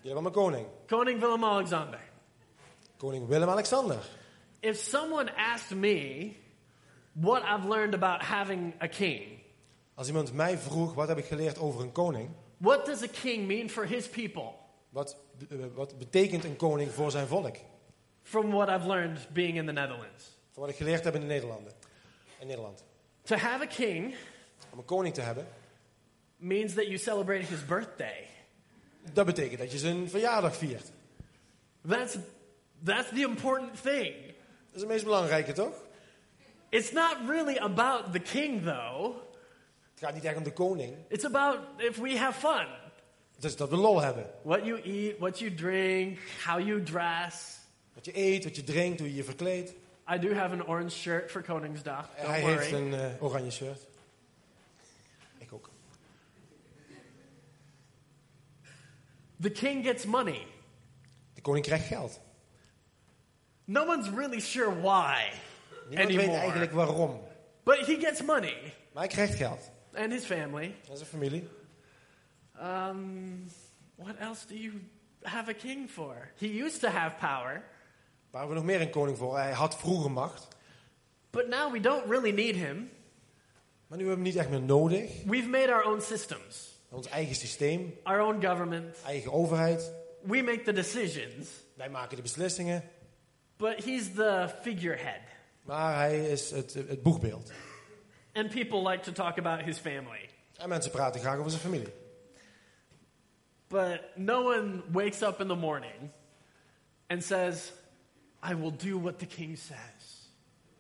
Jullie 0.03 0.15
hebben 0.15 0.25
een 0.25 0.33
koning. 0.33 0.67
Koning 0.87 1.21
Willem-Alexander. 1.21 2.01
Koning 2.97 3.27
Willem-Alexander. 3.27 3.99
If 4.61 4.77
someone 4.77 5.37
asked 5.37 5.77
me 5.79 6.33
what 7.13 7.43
I've 7.43 7.69
learned 7.69 7.95
about 7.95 8.23
having 8.23 8.75
a 8.83 8.87
king, 8.87 9.23
Als 9.99 10.07
iemand 10.07 10.33
mij 10.33 10.59
vroeg, 10.59 10.95
wat 10.95 11.09
heb 11.09 11.19
ik 11.19 11.25
geleerd 11.25 11.59
over 11.59 11.81
een 11.81 11.93
koning? 11.93 12.31
what 12.59 12.87
does 12.87 13.03
a 13.03 13.07
king 13.23 13.47
mean 13.47 13.71
for 13.71 13.87
his 13.87 14.09
people? 14.09 14.51
Wat, 14.89 15.17
eh, 15.49 15.59
wat 15.75 15.99
betekent 15.99 16.45
een 16.45 16.57
koning 16.57 16.91
voor 16.91 17.11
zijn 17.11 17.27
volk? 17.27 17.57
From 18.23 18.51
what 18.51 18.69
I've 18.69 18.87
learned 18.87 19.29
being 19.33 19.57
in 19.57 19.67
the 19.67 19.73
Netherlands. 19.73 20.39
Van 20.51 20.63
wat 20.63 20.71
ik 20.71 20.77
geleerd 20.77 21.05
heb 21.05 21.15
in 21.15 21.21
de 21.21 21.27
Nederlanden. 21.27 21.73
In 22.39 22.47
Nederland. 22.47 22.85
To 23.23 23.37
have 23.37 23.63
a 23.63 23.67
king 23.67 24.15
Om 24.73 24.79
een 24.79 24.85
koning 24.85 25.15
te 25.15 25.21
hebben, 25.21 25.47
means 26.37 26.75
that 26.75 26.85
you 26.85 26.99
celebrate 26.99 27.45
his 27.45 27.65
birthday. 27.65 28.27
Dat 29.13 29.27
betekent 29.27 29.59
dat 29.59 29.73
je 29.73 29.79
zijn 29.79 30.09
verjaardag 30.11 30.57
viert. 30.57 30.91
That's, 31.89 32.17
that's 32.85 33.09
the 33.09 33.21
important 33.21 33.83
thing. 33.83 34.15
Dat 34.15 34.75
is 34.75 34.81
het 34.81 34.89
meest 34.89 35.05
belangrijke, 35.05 35.53
toch? 35.53 35.75
It's 36.69 36.93
not 36.93 37.17
really 37.27 37.59
about 37.59 38.13
the 38.13 38.21
king, 38.21 38.63
though. 38.65 39.27
Het 39.99 40.07
gaat 40.07 40.17
niet 40.17 40.25
echt 40.25 40.37
om 40.37 40.43
de 40.43 40.53
koning. 40.53 40.95
It's 41.09 41.25
about 41.25 41.59
if 41.77 41.97
we 41.97 42.19
have 42.19 42.39
fun. 42.39 42.67
Het 43.35 43.45
is 43.45 43.57
dat 43.57 43.69
we 43.69 43.77
lol 43.77 44.01
hebben. 44.01 44.31
What 44.43 44.65
you 44.65 44.81
eat, 44.83 45.19
what 45.19 45.39
you 45.39 45.55
drink, 45.55 46.19
how 46.45 46.61
you 46.67 46.83
dress. 46.83 47.59
Wat 47.95 48.05
je 48.05 48.17
eet, 48.17 48.45
wat 48.45 48.57
je 48.57 48.65
drinkt, 48.65 48.99
hoe 48.99 49.09
je 49.09 49.15
je 49.15 49.25
verkleedt. 49.25 49.75
I 50.15 50.19
do 50.19 50.35
have 50.35 50.53
an 50.53 50.67
orange 50.67 50.91
shirt 50.91 51.31
for 51.31 51.43
Koningsdag. 51.43 52.09
Don't 52.17 52.29
Hij 52.29 52.41
worry. 52.41 52.57
heeft 52.57 52.73
een 52.73 52.95
eh, 52.95 53.23
oranje 53.23 53.51
shirt. 53.51 53.87
Ik 55.39 55.53
ook. 55.53 55.71
The 59.41 59.51
king 59.51 59.87
gets 59.87 60.05
money. 60.05 60.47
De 61.35 61.41
koning 61.41 61.65
krijgt 61.65 61.87
geld. 61.87 62.21
No 63.65 63.87
one's 63.87 64.09
really 64.11 64.41
sure 64.41 64.81
why 64.81 65.31
Niemand 65.89 66.15
weet 66.15 66.29
eigenlijk 66.35 66.73
waarom. 66.73 67.21
But 67.63 67.87
he 67.87 67.97
gets 68.01 68.23
money. 68.23 68.75
Maar 68.93 69.03
hij 69.03 69.13
krijgt 69.13 69.35
geld. 69.35 69.71
And 69.95 70.13
his 70.13 70.25
family. 70.25 70.75
En 70.91 70.97
zijn 70.97 71.09
familie. 71.09 71.49
Um, 72.63 73.45
what 73.97 74.17
else 74.19 74.47
do 74.47 74.55
you 74.55 74.73
have 75.23 75.49
a 75.51 75.55
king 75.55 75.89
for? 75.91 76.31
He 76.39 76.47
used 76.65 76.81
to 76.81 76.89
have 76.89 77.17
power, 77.19 77.63
Waar 78.31 78.41
hebben 78.41 78.49
we 78.49 78.55
nog 78.55 78.65
meer 78.65 78.81
een 78.81 78.91
koning 78.91 79.19
voor? 79.19 79.37
Hij 79.39 79.53
had 79.53 79.77
vroeger 79.79 80.11
macht. 80.11 80.49
but 81.31 81.49
now 81.49 81.73
we 81.73 81.81
don't 81.81 82.05
really 82.07 82.31
need 82.31 82.55
him. 82.55 82.91
Maar 83.87 83.99
nu 83.99 84.05
hebben 84.07 84.07
we 84.07 84.11
hem 84.11 84.23
niet 84.23 84.37
echt 84.37 84.49
meer 84.51 84.63
nodig. 84.63 85.11
We've 85.25 85.49
made 85.49 85.73
our 85.73 85.85
own 85.85 86.01
systems, 86.01 86.79
Ons 86.91 87.07
eigen 87.09 87.35
systeem, 87.35 87.95
our 88.03 88.21
own 88.21 88.47
government. 88.47 88.97
eigen 89.07 89.33
overheid. 89.33 89.93
We 90.23 90.43
make 90.43 90.63
the 90.63 90.73
decisions, 90.73 91.49
Wij 91.75 91.91
maken 91.91 92.17
de 92.17 92.23
beslissingen. 92.23 92.83
but 93.57 93.85
he's 93.85 94.13
the 94.15 94.55
figurehead. 94.63 95.21
Maar 95.63 95.97
hij 95.97 96.31
is 96.31 96.51
het, 96.51 96.75
het 96.75 97.03
boegbeeld. 97.03 97.53
And 98.39 98.51
people 98.51 98.83
like 98.91 99.03
to 99.03 99.13
talk 99.13 99.39
about 99.39 99.63
his 99.63 99.79
family. 99.79 100.29
En 100.57 100.69
mensen 100.69 100.91
praten 100.91 101.21
graag 101.21 101.39
over 101.39 101.51
zijn 101.51 101.63
familie. 101.63 101.93
But 103.69 104.01
no 104.15 104.43
one 104.43 104.83
wakes 104.93 105.23
up 105.23 105.41
in 105.41 105.49
the 105.49 105.55
morning 105.55 106.11
and 107.07 107.25
says, 107.25 107.73
I 108.51 108.55
will 108.55 108.77
do 108.77 109.01
what 109.01 109.19
the 109.19 109.27
king 109.27 109.59
says. 109.59 110.31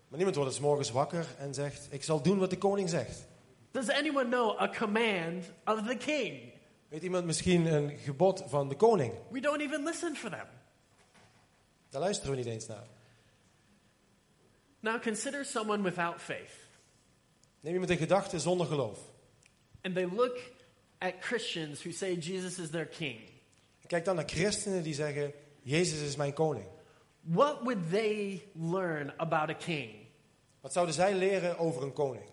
Maar 0.09 0.17
niemand 0.17 0.37
wordt 0.37 0.51
dus 0.51 0.61
morgens 0.61 0.91
wakker 0.91 1.27
en 1.39 1.55
zegt: 1.55 1.89
Ik 1.91 2.05
zal 2.05 2.23
doen 2.23 2.39
wat 2.39 2.51
de 2.51 2.59
koning 2.59 2.89
zegt. 2.89 3.27
Does 3.71 3.91
anyone 3.91 4.29
know 4.29 4.61
a 4.61 4.69
command 4.79 5.45
of 5.65 5.83
the 5.87 5.97
king? 5.97 6.53
Weet 6.89 7.03
iemand 7.03 7.25
misschien 7.25 7.67
een 7.67 7.99
gebod 7.99 8.45
van 8.47 8.69
de 8.69 8.77
koning? 8.77 9.13
We 9.31 9.41
don't 9.41 9.61
even 9.61 9.85
listen 9.85 10.17
for 10.17 10.31
them. 10.31 10.47
Daar 11.89 12.01
luisteren 12.01 12.31
we 12.31 12.37
niet 12.37 12.47
eens 12.47 12.67
naar. 12.67 12.87
Now 14.81 15.03
consider 15.03 15.45
someone 15.45 15.83
without 15.83 16.21
faith. 16.21 16.68
Neem 17.61 17.73
iemand 17.73 17.91
in 17.91 17.97
gedachten 17.97 18.41
zonder 18.41 18.67
geloof. 18.67 18.99
And 19.83 19.95
they 19.95 20.07
look 20.07 20.39
at 20.99 21.15
Christians 21.21 21.83
who 21.83 21.93
say 21.93 22.15
Jesus 22.15 22.59
is 22.59 22.71
their 22.71 22.87
king. 22.87 23.21
Kijk 23.87 24.05
dan 24.05 24.15
naar 24.17 24.29
christenen 24.29 24.83
die 24.83 24.95
zeggen: 24.95 25.33
Jezus 25.63 26.01
is 26.01 26.17
mijn 26.17 26.33
koning. 26.33 26.67
What 27.21 27.63
would 27.63 27.91
they 27.91 28.43
learn 28.55 29.13
about 29.17 29.51
a 29.51 29.55
king? 29.55 29.91
Wat 30.61 30.73
zouden 30.73 30.95
zij 30.95 31.15
leren 31.15 31.59
over 31.59 31.83
een 31.83 31.93
koning? 31.93 32.31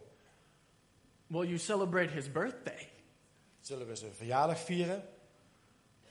Well, 1.27 1.45
you 1.45 1.57
celebrate 1.57 2.13
his 2.13 2.31
birthday. 2.31 2.89
Zullen 3.61 3.87
we 3.87 3.95
zijn 3.95 4.13
verjaardag 4.13 4.59
vieren? 4.59 5.03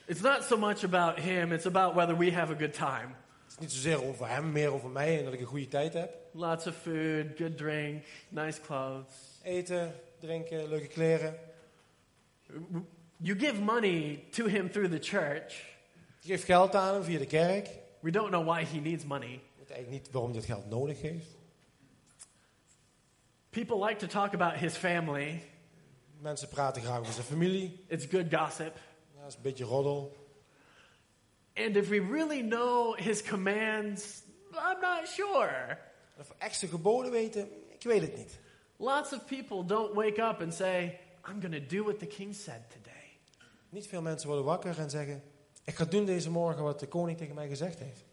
It's 0.06 0.20
not 0.20 0.44
so 0.44 0.56
much 0.56 0.84
about 0.84 1.18
him, 1.18 1.52
it's 1.52 1.66
about 1.66 1.94
whether 1.94 2.16
we 2.16 2.32
have 2.32 2.52
a 2.52 2.56
good 2.56 2.74
time. 2.74 3.16
Is 3.54 3.60
niet 3.60 3.72
zozeer 3.72 4.04
over 4.04 4.28
hem, 4.28 4.52
meer 4.52 4.72
over 4.72 4.90
mij 4.90 5.18
en 5.18 5.24
dat 5.24 5.32
ik 5.32 5.40
een 5.40 5.46
goede 5.46 5.68
tijd 5.68 5.92
heb. 5.92 6.16
Lots 6.32 6.66
of 6.66 6.76
food, 6.76 7.26
good 7.36 7.56
drink, 7.56 8.04
nice 8.28 8.60
clothes. 8.60 9.14
Eten, 9.42 9.94
drinken, 10.18 10.68
leuke 10.68 10.86
kleren. 10.86 11.38
You 13.16 13.38
give 13.38 13.60
money 13.60 14.24
to 14.30 14.46
him 14.46 14.70
through 14.70 14.90
the 14.92 14.98
church. 14.98 15.76
Je 16.20 16.28
geeft 16.28 16.44
geld 16.44 16.74
aan 16.74 16.94
hem 16.94 17.02
via 17.02 17.18
de 17.18 17.26
kerk. 17.26 17.68
We 18.00 18.10
don't 18.10 18.28
know 18.28 18.46
why 18.46 18.64
he 18.64 18.78
needs 18.78 19.04
money. 19.04 19.32
Ik 19.32 19.40
weet 19.56 19.70
eigenlijk 19.70 20.02
niet 20.04 20.12
waarom 20.12 20.30
hij 20.30 20.40
dat 20.40 20.48
geld 20.48 20.70
nodig 20.70 21.00
heeft. 21.00 21.36
People 23.50 23.84
like 23.86 23.96
to 23.96 24.06
talk 24.06 24.34
about 24.34 24.52
his 24.52 24.76
family. 24.76 25.42
Mensen 26.18 26.48
praten 26.48 26.82
graag 26.82 26.98
over 26.98 27.12
zijn 27.12 27.26
familie. 27.26 27.84
It's 27.86 28.06
good 28.06 28.34
gossip. 28.34 28.76
Ja, 29.14 29.20
dat 29.20 29.28
is 29.28 29.34
een 29.34 29.42
beetje 29.42 29.64
roddel. 29.64 30.16
And 31.54 31.76
if 31.76 31.88
we 31.88 32.00
really 32.00 32.42
know 32.42 32.94
his 32.94 33.22
commands, 33.22 34.22
I'm 34.52 34.80
not 34.80 35.08
sure. 35.08 35.78
Of 36.18 36.28
we 36.28 36.34
echt 36.38 36.58
zijn 36.58 36.70
geboden 36.70 37.10
weten, 37.10 37.48
ik 37.68 37.82
weet 37.82 38.00
het 38.00 38.16
niet. 38.16 38.38
Lots 38.76 39.12
of 39.12 39.26
people 39.26 39.64
don't 39.64 39.94
wake 39.94 40.22
up 40.22 40.40
and 40.40 40.54
say, 40.54 40.98
I'm 41.28 41.40
going 41.40 41.54
to 41.54 41.76
do 41.76 41.84
what 41.84 41.98
the 41.98 42.06
king 42.06 42.34
said 42.34 42.70
today. 42.70 43.18
Niet 43.68 43.86
veel 43.86 44.02
mensen 44.02 44.28
worden 44.28 44.46
wakker 44.46 44.78
en 44.78 44.90
zeggen: 44.90 45.22
Ik 45.64 45.74
ga 45.74 45.84
doen 45.84 46.04
deze 46.04 46.30
morgen 46.30 46.62
wat 46.62 46.80
de 46.80 46.86
koning 46.86 47.18
tegen 47.18 47.34
mij 47.34 47.48
gezegd 47.48 47.78
heeft. 47.78 48.04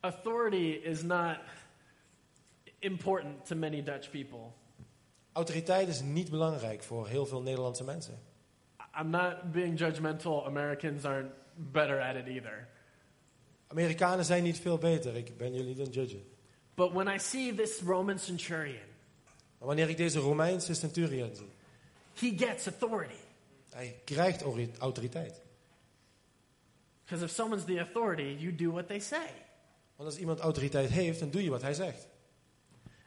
Authority 0.00 0.80
is 0.82 1.02
not 1.02 1.38
important 2.78 3.46
to 3.46 3.56
many 3.56 3.82
Dutch 3.82 4.10
people. 4.10 4.52
Autoriteit 5.32 5.88
is 5.88 6.00
niet 6.00 6.30
belangrijk 6.30 6.82
voor 6.82 7.08
heel 7.08 7.26
veel 7.26 7.42
Nederlandse 7.42 7.84
mensen. 7.84 8.18
I'm 9.00 9.10
not 9.10 9.52
being 9.52 9.78
judgmental. 9.78 10.46
Americans 10.46 11.04
aren't 11.04 11.30
better 11.56 12.00
at 12.00 12.16
it 12.16 12.26
either. 12.26 12.68
Amerikanen 13.66 14.24
zijn 14.24 14.42
niet 14.42 14.58
veel 14.58 14.78
beter, 14.78 15.16
ik 15.16 15.36
ben 15.36 15.54
jullie 15.54 15.80
het 15.80 15.94
judgen. 15.94 16.22
But 16.74 16.92
when 16.92 17.08
I 17.08 17.18
see 17.18 17.54
this 17.54 17.80
Roman 17.80 18.18
centurion, 18.18 18.92
Maar 19.58 19.66
wanneer 19.68 19.88
ik 19.88 19.96
deze 19.96 20.18
Romeinse 20.18 20.74
centurion 20.74 21.34
zie, 21.36 21.50
he 22.14 22.46
gets 22.46 22.66
authority. 22.66 23.14
hij 23.70 24.00
krijgt 24.04 24.42
autoriteit. 24.78 25.40
Because 27.04 27.24
if 27.24 27.30
someone's 27.30 27.64
the 27.64 27.78
authority, 27.78 28.36
you 28.38 28.54
do 28.54 28.70
what 28.70 28.86
they 28.88 29.00
say. 29.00 29.30
Want 29.96 30.08
als 30.08 30.18
iemand 30.18 30.40
autoriteit 30.40 30.90
heeft, 30.90 31.20
dan 31.20 31.30
doe 31.30 31.42
je 31.42 31.50
wat 31.50 31.62
hij 31.62 31.74
zegt. 31.74 32.08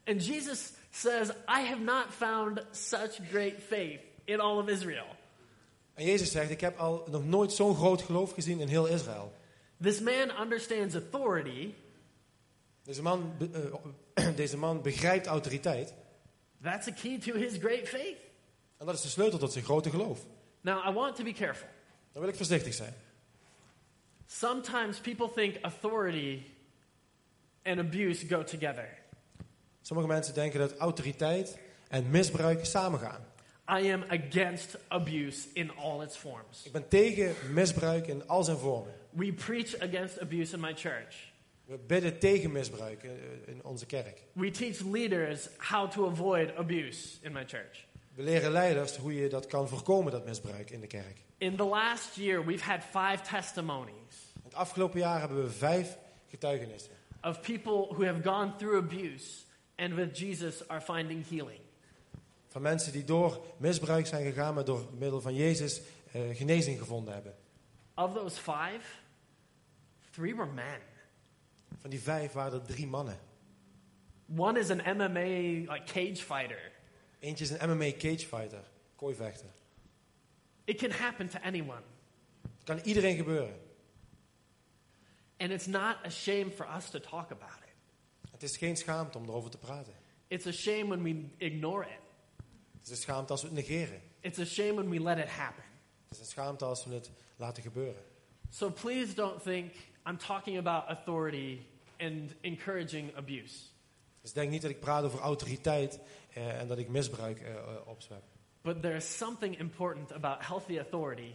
And 0.06 0.25
Jesus 0.25 0.72
says, 0.91 1.29
I 1.29 1.62
have 1.65 1.82
not 1.82 2.06
found 2.10 2.65
such 2.72 3.20
great 3.29 3.53
faith 3.67 4.00
in 4.25 4.39
all 4.39 4.58
of 4.58 4.70
Israel. 4.70 5.16
En 5.98 6.06
Jezus 6.06 6.32
zegt, 6.32 6.50
ik 6.50 6.62
heb 6.62 6.77
al 6.77 7.08
nog 7.10 7.25
nooit 7.25 7.51
zo'n 7.51 7.75
groot 7.75 8.01
geloof 8.01 8.32
gezien 8.32 8.60
in 8.60 8.68
heel 8.68 8.86
Israël. 8.86 9.34
This 9.82 10.00
man 10.00 10.42
understands 10.42 10.96
authority. 10.96 11.74
Deze 12.84 13.01
man, 13.01 13.34
eh, 14.13 14.36
deze 14.36 14.58
man 14.58 14.82
begrijpt 14.82 15.25
autoriteit. 15.25 15.94
That's 16.62 16.94
key 17.01 17.20
to 17.20 17.34
his 17.34 17.58
great 17.58 17.88
faith. 17.88 18.18
En 18.77 18.86
dat 18.86 18.96
is 18.96 19.01
de 19.01 19.08
sleutel 19.08 19.39
tot 19.39 19.51
zijn 19.51 19.63
grote 19.63 19.89
geloof. 19.89 20.25
Now, 20.62 20.89
I 20.89 20.94
want 20.94 21.16
to 21.16 21.24
be 21.24 21.34
careful. 21.34 21.68
Dan 22.12 22.22
wil 22.22 22.32
ik 22.32 22.38
voorzichtig 22.38 22.74
zijn. 22.74 22.94
Sometimes 24.27 25.00
people 25.00 25.32
think 25.34 25.56
authority 25.62 26.42
and 27.63 27.80
abuse 27.80 28.27
go 28.27 28.44
together. 28.44 28.98
Sommige 29.82 30.08
mensen 30.08 30.34
denken 30.34 30.60
dat 30.60 30.77
autoriteit 30.77 31.58
en 31.88 32.10
misbruik 32.10 32.66
samengaan. 32.66 33.25
I 33.69 33.91
am 33.91 34.03
against 34.09 34.77
abuse 34.88 35.47
in 35.53 35.71
all 35.77 36.01
its 36.03 36.17
forms. 36.17 36.63
Ik 36.65 36.71
ben 36.71 36.88
tegen 36.88 37.36
misbruik 37.53 38.07
in 38.07 38.27
al 38.27 38.43
zijn 38.43 38.57
vormen. 38.57 38.93
We 39.09 39.33
preach 39.33 39.79
against 39.79 40.19
abuse 40.19 40.53
in 40.53 40.59
my 40.59 40.74
church. 40.75 41.31
We 41.65 41.77
bidden 41.88 42.19
tegen 42.19 42.51
misbruik 42.51 43.03
eh, 43.03 43.12
in 43.45 43.63
onze 43.63 43.86
kerk. 43.86 44.21
We 44.33 44.51
teach 44.51 44.79
leaders 44.79 45.47
how 45.57 45.91
to 45.91 46.09
avoid 46.09 46.55
abuse 46.55 47.17
in 47.21 47.31
my 47.31 47.43
church. 47.45 47.86
We 48.15 48.24
leren 48.24 48.51
leiders 48.51 48.95
hoe 48.95 49.15
je 49.15 49.29
dat 49.29 49.47
kan 49.47 49.67
voorkomen, 49.67 50.12
dat 50.12 50.25
misbruik 50.25 50.69
in 50.69 50.79
de 50.81 50.88
kerk. 50.88 51.17
In 51.38 51.55
the 51.55 51.63
last 51.63 52.15
year, 52.15 52.45
we've 52.45 52.63
had 52.63 52.79
five 52.83 53.21
testimonies 53.29 53.93
Het 54.43 54.53
afgelopen 54.55 55.00
jaar 55.00 55.19
hebben 55.19 55.43
we 55.43 55.50
vijf 55.50 55.97
getuigenissen. 56.29 56.91
of 57.24 57.41
people 57.41 57.95
who 57.95 58.03
have 58.05 58.21
gone 58.24 58.53
through 58.57 58.77
abuse 58.77 59.43
and 59.75 59.93
with 59.95 60.19
Jesus 60.19 60.67
are 60.67 60.81
finding 60.81 61.25
healing. 61.29 61.59
Van 62.57 62.65
mensen 62.65 62.91
die 62.91 63.03
door 63.03 63.45
misbruik 63.57 64.07
zijn 64.07 64.25
gegaan, 64.25 64.53
maar 64.53 64.65
door 64.65 64.87
middel 64.93 65.21
van 65.21 65.35
Jezus 65.35 65.81
eh, 66.11 66.21
genezing 66.33 66.79
gevonden 66.79 67.13
hebben. 67.13 67.35
Of 67.95 68.13
those 68.13 68.37
five, 68.37 68.81
three 70.11 70.35
were 70.35 70.51
men. 70.51 70.79
Van 71.81 71.89
die 71.89 72.01
vijf 72.01 72.31
waren 72.31 72.59
er 72.59 72.65
drie 72.65 72.87
mannen. 72.87 73.19
One 74.35 74.59
is 74.59 74.69
an 74.69 74.97
MMA 74.97 75.27
like 75.73 75.83
cage 75.85 76.15
fighter. 76.15 76.71
Eentje 77.19 77.43
is 77.43 77.49
een 77.49 77.69
MMA 77.69 77.91
cagefighter, 77.91 78.63
kooivechter. 78.95 79.49
It 80.63 80.77
can 80.77 80.91
happen 80.91 81.29
to 81.29 81.39
anyone. 81.39 81.81
Het 82.41 82.63
kan 82.63 82.79
iedereen 82.83 83.15
gebeuren. 83.15 83.59
And 85.37 85.51
it's 85.51 85.65
not 85.65 85.95
a 86.05 86.09
shame 86.09 86.51
for 86.55 86.67
us 86.77 86.89
to 86.89 86.99
talk 86.99 87.31
about 87.31 87.59
it. 87.61 87.73
Het 88.31 88.43
is 88.43 88.57
geen 88.57 88.77
schaamte 88.77 89.17
om 89.17 89.23
erover 89.23 89.49
te 89.49 89.57
praten. 89.57 89.93
It's 90.27 90.45
a 90.45 90.51
shame 90.51 90.87
when 90.87 91.03
we 91.03 91.29
ignore 91.37 91.85
it. 91.85 92.05
Het 92.88 92.96
is 92.96 93.01
een 93.06 93.12
schaamte 93.12 93.32
als 93.32 93.41
we 93.41 93.48
het 93.48 93.58
negeren. 93.58 94.01
It's 94.20 94.39
a 94.39 94.46
shame 94.46 94.74
when 94.74 94.89
we 94.89 95.01
let 95.01 95.17
it 95.17 95.27
happen. 95.29 95.63
Het 96.03 96.12
is 96.12 96.20
een 96.20 96.25
schaamte 96.25 96.65
als 96.65 96.86
we 96.86 96.94
het 96.94 97.10
laten 97.36 97.63
gebeuren. 97.63 98.01
So 98.50 98.70
please 98.70 99.13
don't 99.13 99.44
think 99.44 99.72
I'm 100.06 100.17
talking 100.17 100.58
about 100.58 100.84
authority 100.88 101.60
and 102.00 102.34
encouraging 102.41 103.15
abuse. 103.15 103.56
Dus 104.22 104.34
denk 104.34 104.50
niet 104.50 104.62
dat 104.62 104.72
ik 104.72 104.79
praat 104.79 105.03
over 105.03 105.20
autoriteit 105.20 106.00
eh, 106.34 106.60
en 106.60 106.67
dat 106.67 106.77
ik 106.77 106.88
misbruik 106.89 107.39
eh, 107.41 107.53
eh, 107.56 107.88
opzwep. 107.88 108.24
But 108.62 108.82
there's 108.82 109.17
something 109.17 109.60
important 109.60 110.12
about 110.12 110.46
healthy 110.46 110.77
authority 110.77 111.32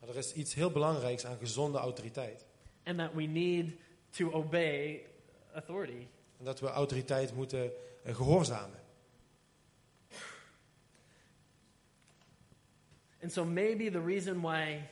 Maar 0.00 0.08
er 0.08 0.16
is 0.16 0.32
iets 0.32 0.54
heel 0.54 0.70
belangrijks 0.70 1.26
aan 1.26 1.38
gezonde 1.38 1.78
autoriteit. 1.78 2.46
and 2.84 2.98
that 2.98 3.12
we 3.14 3.22
need 3.22 3.72
to 4.10 4.32
obey 4.32 5.06
authority. 5.54 6.06
En 6.38 6.44
dat 6.44 6.60
we 6.60 6.66
autoriteit 6.66 7.34
moeten 7.34 7.72
eh, 8.04 8.14
gehoorzamen. 8.14 8.78
And 13.22 13.32
so 13.32 13.44
maybe 13.44 13.90
the 13.90 14.00
reason 14.04 14.40
why 14.40 14.88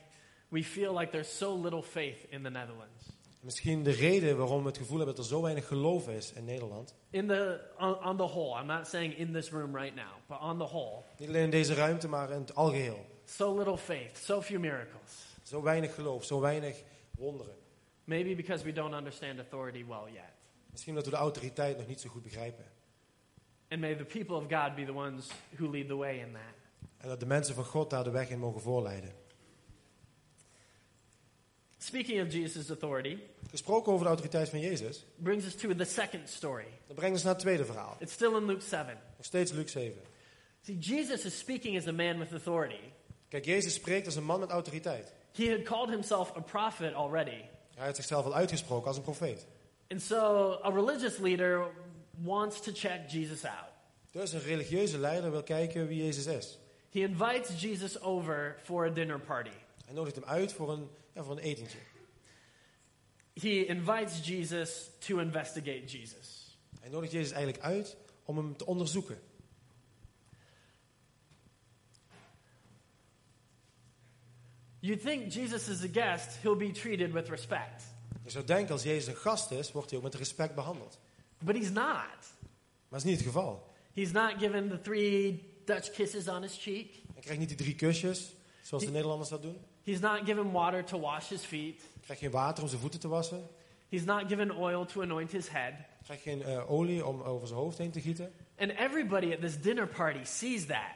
we 0.49 0.63
feel 0.65 0.93
like 0.93 1.11
there's 1.11 1.37
so 1.39 1.55
little 1.63 1.83
faith 1.83 2.27
in 2.31 2.43
the 2.43 2.51
Netherlands. 2.51 3.15
Misschien 3.41 3.83
de 3.83 3.91
reden 3.91 4.37
waarom 4.37 4.61
we 4.63 4.69
het 4.69 4.77
gevoel 4.79 4.97
hebben 4.97 5.15
dat 5.17 5.25
er 5.25 5.31
zo 5.31 5.43
weinig 5.43 5.67
geloof 5.67 6.09
is 6.09 6.33
in 6.33 6.45
Nederland. 6.45 6.95
In 7.11 7.27
the 7.27 7.61
on, 7.79 8.05
on 8.05 8.17
the 8.17 8.23
whole, 8.27 8.61
I'm 8.61 8.67
not 8.67 8.87
saying 8.89 9.17
in 9.19 9.33
this 9.33 9.51
room 9.51 9.77
right 9.77 9.95
now, 9.95 10.13
but 10.29 10.39
on 10.41 10.59
the 10.59 10.65
whole, 10.65 11.03
Niet 11.19 11.29
alleen 11.29 11.43
in 11.43 11.51
deze 11.51 11.75
ruimte, 11.75 12.09
maar 12.09 12.31
in 12.31 12.41
het 12.41 12.55
algeheel. 12.55 13.07
so 13.25 13.57
little 13.57 13.77
faith, 13.77 14.19
so 14.19 14.43
few 14.43 14.61
miracles. 14.61 15.25
Zo 15.43 15.63
weinig 15.63 15.95
geloof, 15.95 16.25
zo 16.25 16.41
weinig 16.41 16.83
wonderen. 17.19 17.55
Maybe 18.05 18.35
because 18.35 18.65
we 18.65 18.73
don't 18.73 18.95
understand 18.95 19.39
authority 19.39 19.85
well 19.89 20.13
yet. 20.13 20.33
Misschien 20.71 20.95
dat 20.95 21.05
we 21.05 21.11
de 21.11 21.17
autoriteit 21.17 21.77
nog 21.79 21.87
niet 21.87 22.01
zo 22.01 22.09
goed 22.09 22.23
begrijpen. 22.23 22.65
And 23.71 23.81
may 23.81 23.95
the 23.97 24.05
people 24.05 24.37
of 24.37 24.43
God 24.49 24.75
be 24.75 24.85
the 24.85 24.95
ones 24.95 25.27
who 25.59 25.71
lead 25.71 25.89
the 25.89 25.97
way 25.97 26.19
in 26.19 26.33
that. 26.33 26.55
En 27.07 27.13
dat 27.13 27.21
de 27.21 27.27
mensen 27.27 27.55
van 27.55 27.65
God 27.65 27.91
daar 27.91 28.05
de 28.05 28.11
weg 28.11 28.29
in 28.29 28.39
mogen 28.39 28.61
voorleiden. 28.61 29.13
Speaking 31.79 32.27
of 32.27 32.33
Jesus' 32.33 32.69
authority, 32.69 33.19
Gesproken 33.51 33.93
over 33.93 34.05
de 34.05 34.09
autoriteit 34.09 34.49
van 34.49 34.61
Jezus, 34.61 35.07
brings 35.17 35.45
us 35.45 35.55
to 35.55 35.75
the 35.75 35.85
second 35.85 36.29
story. 36.29 36.65
dat 36.87 36.97
brengt 36.97 37.15
ons 37.15 37.23
naar 37.23 37.33
het 37.33 37.43
tweede 37.43 37.65
verhaal. 37.65 37.97
It's 37.99 38.13
still 38.13 38.35
in 38.37 38.45
Luke 38.45 38.63
7. 38.63 38.99
Nog 39.17 39.27
steeds 39.27 39.53
Luc 39.53 39.71
7. 39.71 40.03
See, 40.63 40.79
Jesus 40.79 41.25
is 41.25 41.39
speaking 41.39 41.77
as 41.77 41.87
a 41.87 41.93
man 41.93 42.19
with 42.19 42.33
authority. 42.33 42.93
Kijk, 43.29 43.45
Jezus 43.45 43.75
spreekt 43.75 44.07
als 44.07 44.17
een 44.17 44.25
man 44.25 44.41
met 44.41 44.51
autoriteit. 44.51 45.13
He 45.33 45.51
had 45.51 45.63
called 45.63 45.91
himself 45.91 46.37
a 46.37 46.41
prophet 46.41 46.95
already. 46.95 47.43
Hij 47.75 47.85
heeft 47.85 47.97
zichzelf 47.97 48.25
al 48.25 48.35
uitgesproken 48.35 48.87
als 48.87 48.97
een 48.97 49.03
profeet. 49.03 49.47
And 49.89 50.03
so 50.03 50.17
a 50.65 50.71
religious 50.71 51.19
leader 51.19 51.71
wants 52.11 52.61
to 52.61 52.73
check 52.75 53.11
Jesus 53.11 53.45
out. 53.45 53.71
Dus 54.11 54.33
een 54.33 54.41
religieuze 54.41 54.99
leider 54.99 55.31
wil 55.31 55.43
kijken 55.43 55.87
wie 55.87 56.05
Jezus 56.05 56.27
is. 56.27 56.59
He 56.97 57.03
invites 57.03 57.63
Jesus 57.63 58.01
over 58.01 58.57
for 58.63 58.87
a 58.87 58.91
dinner 58.91 59.19
party. 59.19 59.51
Hij 59.85 59.95
nodigt 59.95 60.17
hem 60.17 60.25
uit 60.25 60.53
voor 60.53 60.73
een, 60.73 60.89
ja, 61.13 61.23
voor 61.23 61.33
een 61.33 61.43
etentje. 61.43 61.79
He 63.35 63.49
invites 63.49 64.27
Jesus 64.27 64.91
to 64.99 65.19
investigate 65.19 65.85
Jesus. 65.85 66.59
Hij 66.81 66.89
nodigt 66.89 67.13
Jezus 67.13 67.31
eigenlijk 67.31 67.65
uit 67.65 67.97
om 68.25 68.37
hem 68.37 68.57
te 68.57 68.67
onderzoeken. 68.67 69.19
You'd 74.79 75.01
think 75.01 75.33
Jesus 75.33 75.69
is 75.69 75.83
a 75.83 75.89
guest, 75.93 76.37
he'll 76.43 76.57
be 76.57 76.71
treated 76.71 77.13
with 77.13 77.29
respect. 77.29 77.85
Je 78.25 78.31
zou 78.31 78.45
denken 78.45 78.73
als 78.73 78.83
Jezus 78.83 79.07
een 79.07 79.21
gast 79.21 79.51
is, 79.51 79.73
wordt 79.73 79.89
hij 79.91 79.99
ook 79.99 80.05
met 80.05 80.15
respect 80.15 80.55
behandeld. 80.55 80.99
But 81.39 81.57
he's 81.57 81.71
not. 81.71 81.75
Maar 81.75 82.89
dat 82.89 82.99
is 82.99 83.05
niet 83.05 83.17
het 83.17 83.27
geval. 83.27 83.75
He's 83.93 84.13
not 84.13 84.33
given 84.39 84.69
the 84.69 84.81
three 84.81 85.55
Dutch 85.67 85.91
kisses 85.91 86.29
on 86.29 86.43
his 86.43 86.57
cheek. 86.61 87.03
Hij 87.13 87.23
krijgt 87.23 87.39
niet 87.39 87.49
die 87.49 87.57
drie 87.57 87.75
kusjes, 87.75 88.35
zoals 88.63 88.85
de 88.85 88.91
Nederlanders 88.91 89.29
dat 89.29 89.43
doen. 89.43 89.59
He's 89.83 90.01
not 90.01 90.19
given 90.25 90.51
water 90.53 90.85
to 90.85 91.01
wash 91.01 91.29
his 91.29 91.45
feet. 91.45 91.81
Hij 91.81 92.03
krijgt 92.03 92.23
geen 92.23 92.31
water 92.31 92.63
om 92.63 92.69
zijn 92.69 92.81
voeten 92.81 93.01
te 93.01 93.09
wassen. 93.09 93.47
He's 93.89 94.05
not 94.05 94.23
given 94.29 94.51
oil 94.51 94.85
to 94.85 95.03
anoint 95.03 95.33
his 95.33 95.49
head. 95.49 95.73
Hij 95.73 96.03
krijgt 96.03 96.23
geen 96.23 96.43
eh, 96.43 96.71
olie 96.71 97.07
om 97.07 97.23
over 97.23 97.47
zijn 97.47 97.59
hoofd 97.59 97.79
heen 97.79 97.91
te 97.91 98.01
gieten. 98.01 98.33
And 98.59 98.71
everybody 98.71 99.33
at 99.33 99.41
this 99.41 99.61
dinner 99.61 99.87
party 99.87 100.25
sees 100.25 100.67
that. 100.67 100.95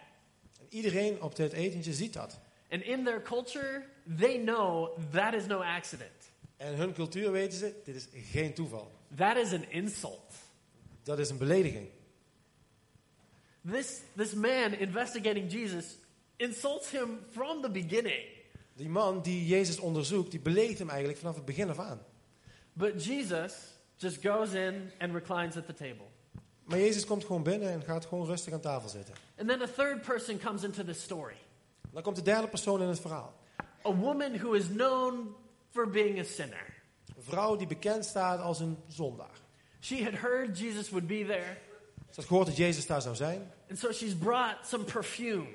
En 0.58 0.66
iedereen 0.68 1.22
op 1.22 1.36
dit 1.36 1.52
etentje 1.52 1.92
ziet 1.92 2.12
dat. 2.12 2.38
And 2.70 2.82
in 2.82 3.04
their 3.04 3.22
culture, 3.22 3.84
they 4.18 4.38
know 4.38 4.98
that 5.12 5.34
is 5.34 5.46
no 5.46 5.62
accident. 5.62 6.32
En 6.56 6.72
in 6.72 6.78
hun 6.78 6.92
cultuur 6.92 7.32
weten 7.32 7.58
ze, 7.58 7.74
dit 7.84 7.94
is 7.94 8.08
geen 8.12 8.54
toeval. 8.54 8.92
That 9.16 9.36
is 9.36 9.52
an 9.52 9.70
insult. 9.70 10.34
Dat 11.02 11.18
is 11.18 11.30
een 11.30 11.38
belediging. 11.38 11.88
This, 13.64 14.00
this 14.16 14.34
man 14.34 14.74
investigating 14.74 15.50
Jesus 15.50 15.98
insults 16.36 16.90
him 16.90 17.18
from 17.30 17.62
the 17.62 17.70
beginning. 17.70 18.24
Die 18.76 18.88
man 18.88 19.22
die 19.22 19.46
Jezus 19.46 19.78
onderzoekt, 19.78 20.30
die 20.30 20.40
beledigt 20.40 20.78
hem 20.78 20.88
eigenlijk 20.88 21.18
vanaf 21.18 21.34
het 21.34 21.44
begin 21.44 21.68
af 21.70 21.78
aan. 21.78 22.00
But 22.72 23.04
Jesus 23.04 23.52
just 23.96 24.22
goes 24.22 24.52
in 24.52 24.90
and 24.98 25.12
reclines 25.14 25.56
at 25.56 25.66
the 25.66 25.74
table. 25.74 26.06
Maar 26.64 26.78
Jezus 26.78 27.06
komt 27.06 27.24
gewoon 27.24 27.42
binnen 27.42 27.68
en 27.70 27.82
gaat 27.82 28.06
gewoon 28.06 28.26
rustig 28.26 28.52
aan 28.52 28.60
tafel 28.60 28.88
zitten. 28.88 29.14
And 29.38 29.48
then 29.48 29.62
a 29.62 29.66
third 29.66 30.02
person 30.02 30.38
comes 30.38 30.62
into 30.62 30.84
the 30.84 30.92
story 30.92 31.34
Dan 31.92 32.02
komt 32.02 32.16
de 32.16 32.22
derde 32.22 32.48
persoon 32.48 32.82
in 32.82 32.88
het 32.88 33.00
verhaal. 33.00 33.34
a 33.84 33.94
woman 33.94 34.38
who 34.38 34.52
is 34.52 34.66
known 34.68 35.34
for 35.70 35.88
being 35.90 36.18
a 36.18 36.22
sinner. 36.24 36.74
Een 37.16 37.22
vrouw 37.22 37.56
die 37.56 37.66
bekend 37.66 38.04
staat 38.04 38.40
als 38.40 38.60
een 38.60 38.76
zondaar. 38.88 39.38
She 39.80 40.04
had 40.04 40.12
heard 40.12 40.58
Jesus 40.58 40.90
would 40.90 41.06
be 41.06 41.24
there, 41.26 41.56
Ze 42.10 42.16
had 42.20 42.24
gehoord 42.24 42.46
dat 42.46 42.56
Jezus 42.56 42.86
daar 42.86 43.02
zou 43.02 43.14
zijn. 43.14 43.50
and 43.68 43.78
so 43.78 43.92
she's 43.92 44.16
brought 44.18 44.66
some 44.66 44.84
perfume 44.84 45.46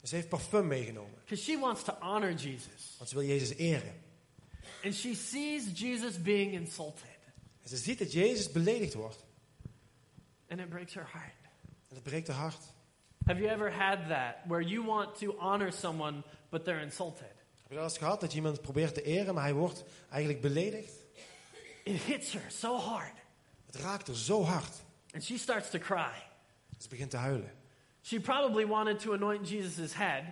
En 0.00 0.08
ze 0.08 0.14
heeft 0.14 0.28
parfum 0.28 0.66
meegenomen. 0.66 1.14
because 1.24 1.42
she 1.44 1.58
wants 1.58 1.82
to 1.82 1.92
honor 2.00 2.32
Jesus. 2.32 2.94
Want 2.98 3.10
ze 3.10 3.16
wil 3.16 3.24
Jezus 3.24 3.56
eren. 3.56 3.94
And 4.84 4.94
she 4.94 5.14
sees 5.14 5.64
Jesus 5.80 6.22
being 6.22 6.52
insulted, 6.52 7.04
En 7.62 7.68
ze 7.68 7.76
ziet 7.76 7.98
dat 7.98 8.12
Jezus 8.12 8.52
beledigd 8.52 8.94
wordt. 8.94 9.24
and 10.48 10.60
it 10.60 10.68
breaks 10.68 10.94
her 10.94 11.08
heart. 11.12 11.34
En 11.88 11.94
het 11.94 12.02
breekt 12.02 12.28
haar 12.28 12.36
hart. 12.36 12.60
Have 13.24 13.40
you 13.40 13.52
ever 13.52 13.72
had 13.72 13.98
that 14.08 14.34
where 14.46 14.62
you 14.68 14.84
want 14.86 15.18
to 15.18 15.34
honor 15.38 15.72
someone 15.72 16.22
but 16.50 16.64
they're 16.64 16.82
insulted? 16.82 17.34
Heb 17.62 17.70
je 17.70 17.74
dat 17.74 17.84
eens 17.84 17.98
gehad 17.98 18.20
dat 18.20 18.30
je 18.30 18.36
iemand 18.36 18.60
probeert 18.62 18.94
te 18.94 19.02
eren, 19.02 19.34
maar 19.34 19.42
hij 19.42 19.52
wordt 19.54 19.84
eigenlijk 20.10 20.40
beledigd? 20.42 20.92
It 21.84 22.02
hits 22.02 22.32
her 22.32 22.44
so 22.50 22.76
hard, 22.78 23.12
Het 23.66 23.74
raakt 23.76 24.06
haar 24.06 24.16
zo 24.16 24.42
hard. 24.44 24.84
And 25.16 25.24
she 25.24 25.38
starts 25.38 25.70
to 25.70 25.78
cry. 25.78 26.12
Ze 26.78 26.88
begint 26.88 27.10
te 27.10 27.16
huilen. 27.16 27.50
She 28.02 28.20
probably 28.20 28.66
wanted 28.66 29.00
to 29.00 29.12
anoint 29.12 29.48
Jesus' 29.48 29.94
head, 29.94 30.22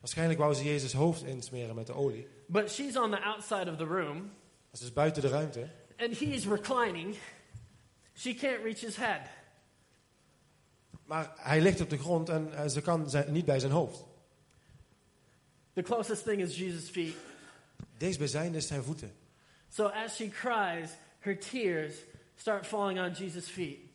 Waarschijnlijk 0.00 0.38
wou 0.38 0.54
ze 0.54 0.64
Jezus 0.64 0.92
hoofd 0.92 1.22
insmeren 1.22 1.74
met 1.74 1.86
de 1.86 1.92
olie. 1.92 2.26
but 2.48 2.70
she's 2.70 2.96
on 2.96 3.10
the 3.10 3.20
outside 3.20 3.70
of 3.70 3.76
the 3.76 3.84
room, 3.84 4.30
Dat 4.70 4.80
is 4.80 4.92
buiten 4.92 5.22
de 5.22 5.28
ruimte. 5.28 5.70
and 5.98 6.18
he's 6.18 6.46
reclining. 6.46 7.16
She 8.14 8.34
can't 8.34 8.62
reach 8.62 8.80
his 8.80 8.96
head. 8.96 9.20
Maar 11.04 11.32
hij 11.36 11.60
ligt 11.60 11.80
op 11.80 11.90
de 11.90 11.98
grond 11.98 12.28
en 12.28 12.54
eh, 12.54 12.68
ze 12.68 12.80
kan 12.80 13.10
zijn, 13.10 13.32
niet 13.32 13.44
bij 13.44 13.58
zijn 13.58 13.72
hoofd. 13.72 14.04
The 15.72 15.82
closest 15.82 16.24
thing 16.24 16.40
is 16.42 16.58
Jesus' 16.58 16.88
feet. 16.90 17.14
Deze 17.76 17.96
Dichtstbijzijnde 17.98 18.58
is 18.58 18.66
zijn 18.66 18.82
voeten. 18.82 19.12
So 19.68 19.86
as 19.86 20.16
she 20.16 20.28
cries, 20.28 20.90
her 21.18 21.38
tears 21.38 21.94
start 22.36 22.66
falling 22.66 23.00
on 23.00 23.12
Jesus' 23.12 23.48
feet. 23.48 23.85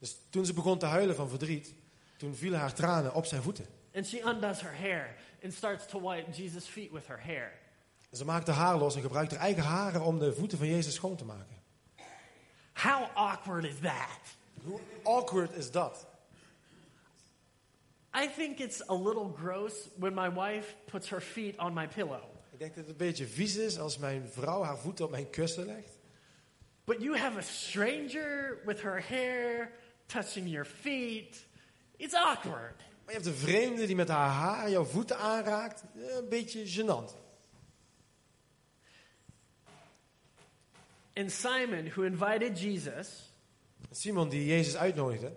Dus 0.00 0.16
toen 0.30 0.46
ze 0.46 0.52
begon 0.52 0.78
te 0.78 0.86
huilen 0.86 1.16
van 1.16 1.28
verdriet, 1.28 1.74
toen 2.16 2.34
vielen 2.34 2.58
haar 2.58 2.74
tranen 2.74 3.14
op 3.14 3.26
zijn 3.26 3.42
voeten. 3.42 3.66
And 3.94 4.06
she 4.06 4.22
undoes 4.26 4.60
her 4.60 4.76
hair 4.76 5.16
and 5.44 5.52
starts 5.52 5.86
to 5.86 6.00
wipe 6.00 6.30
Jesus' 6.30 6.66
feet 6.66 6.90
with 6.90 7.06
her 7.06 7.20
hair. 7.24 7.52
En 8.10 8.16
ze 8.16 8.24
maakte 8.24 8.50
haar 8.50 8.78
los 8.78 8.94
en 8.94 9.02
gebruikte 9.02 9.34
haar 9.34 9.44
eigen 9.44 9.62
haren 9.62 10.02
om 10.02 10.18
de 10.18 10.34
voeten 10.34 10.58
van 10.58 10.66
Jezus 10.66 10.94
schoon 10.94 11.16
te 11.16 11.24
maken. 11.24 11.56
How 12.72 13.08
awkward 13.14 13.64
is 13.64 13.78
that? 13.80 14.36
Hoe 14.62 14.80
awkward 15.02 15.52
is 15.56 15.70
dat? 15.70 16.06
I 18.14 18.28
think 18.36 18.58
it's 18.58 18.88
a 18.88 18.94
little 18.94 19.32
gross 19.36 19.88
when 19.96 20.14
my 20.14 20.30
wife 20.32 20.74
puts 20.84 21.08
her 21.08 21.20
feet 21.20 21.58
on 21.58 21.72
my 21.74 21.88
pillow. 21.88 22.22
Ik 22.52 22.58
denk 22.58 22.74
dat 22.74 22.84
het 22.86 22.88
een 22.88 23.06
beetje 23.06 23.26
vies 23.26 23.56
is 23.56 23.78
als 23.78 23.98
mijn 23.98 24.28
vrouw 24.28 24.62
haar 24.62 24.78
voeten 24.78 25.04
op 25.04 25.10
mijn 25.10 25.30
kussen 25.30 25.66
legt. 25.66 25.98
But 26.84 27.02
you 27.02 27.16
have 27.16 27.38
a 27.38 27.42
stranger 27.42 28.58
with 28.64 28.82
her 28.82 29.04
hair 29.08 29.70
touching 30.12 30.48
your 30.48 30.64
feet. 30.66 31.46
It's 31.96 32.14
awkward. 32.14 32.76
Maar 32.76 33.14
je 33.18 33.24
hebt 33.24 33.26
een 33.26 33.34
vreemde 33.48 33.86
die 33.86 33.96
met 33.96 34.08
haar 34.08 34.28
haar 34.30 34.70
jouw 34.70 34.84
voeten 34.84 35.18
aanraakt. 35.18 35.82
Eh, 35.96 36.16
Een 36.16 36.28
beetje 36.28 36.66
gênant. 36.66 37.18
And 41.16 41.30
Simon, 41.32 41.86
who 41.88 42.02
invited 42.02 42.56
Jesus, 42.60 43.30
Simon 43.90 44.28
die 44.28 44.46
Jezus 44.46 44.76
uitnodigde, 44.76 45.32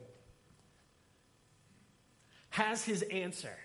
has 2.50 2.86
his 2.86 3.10
answer. 3.10 3.58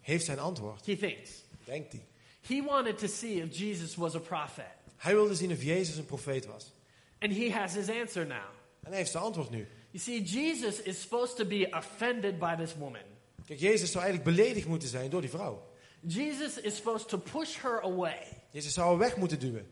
heeft 0.00 0.24
zijn 0.24 0.38
antwoord. 0.38 0.86
He 0.86 0.96
thinks. 0.96 1.30
Denkt 1.64 1.92
hij. 1.92 2.06
He 2.40 2.62
wanted 2.62 2.98
to 2.98 3.06
see 3.06 3.40
if 3.40 3.56
Jesus 3.58 3.94
was 3.96 4.14
a 4.14 4.18
prophet. 4.18 4.66
Hij 4.96 5.14
wilde 5.14 5.34
zien 5.34 5.52
of 5.52 5.62
Jezus 5.62 5.96
een 5.96 6.04
profeet 6.06 6.46
was. 6.46 6.72
And 7.18 7.32
he 7.32 7.50
has 7.50 7.74
his 7.74 7.88
answer 7.88 8.26
now. 8.26 8.36
En 8.82 8.88
hij 8.88 8.96
heeft 8.96 9.10
zijn 9.10 9.22
antwoord 9.24 9.50
nu. 9.50 9.68
You 9.90 9.98
see, 9.98 10.22
Jesus 10.22 10.82
is 10.82 11.00
supposed 11.00 11.36
to 11.36 11.44
be 11.44 11.68
offended 11.70 12.38
by 12.38 12.56
this 12.56 12.74
woman. 12.74 13.02
Kijk, 13.46 13.60
Jezus 13.60 13.90
zou 13.90 14.04
eigenlijk 14.04 14.36
beledigd 14.36 14.66
moeten 14.66 14.88
zijn 14.88 15.10
door 15.10 15.20
die 15.20 15.30
vrouw. 15.30 15.66
Jesus 16.00 16.60
is 16.60 16.76
supposed 16.76 17.08
to 17.08 17.18
push 17.18 17.56
her 17.56 17.82
away. 17.82 18.22
Jezus 18.50 18.72
zou 18.72 18.88
haar 18.88 18.98
weg 18.98 19.16
moeten 19.16 19.38
duwen. 19.38 19.66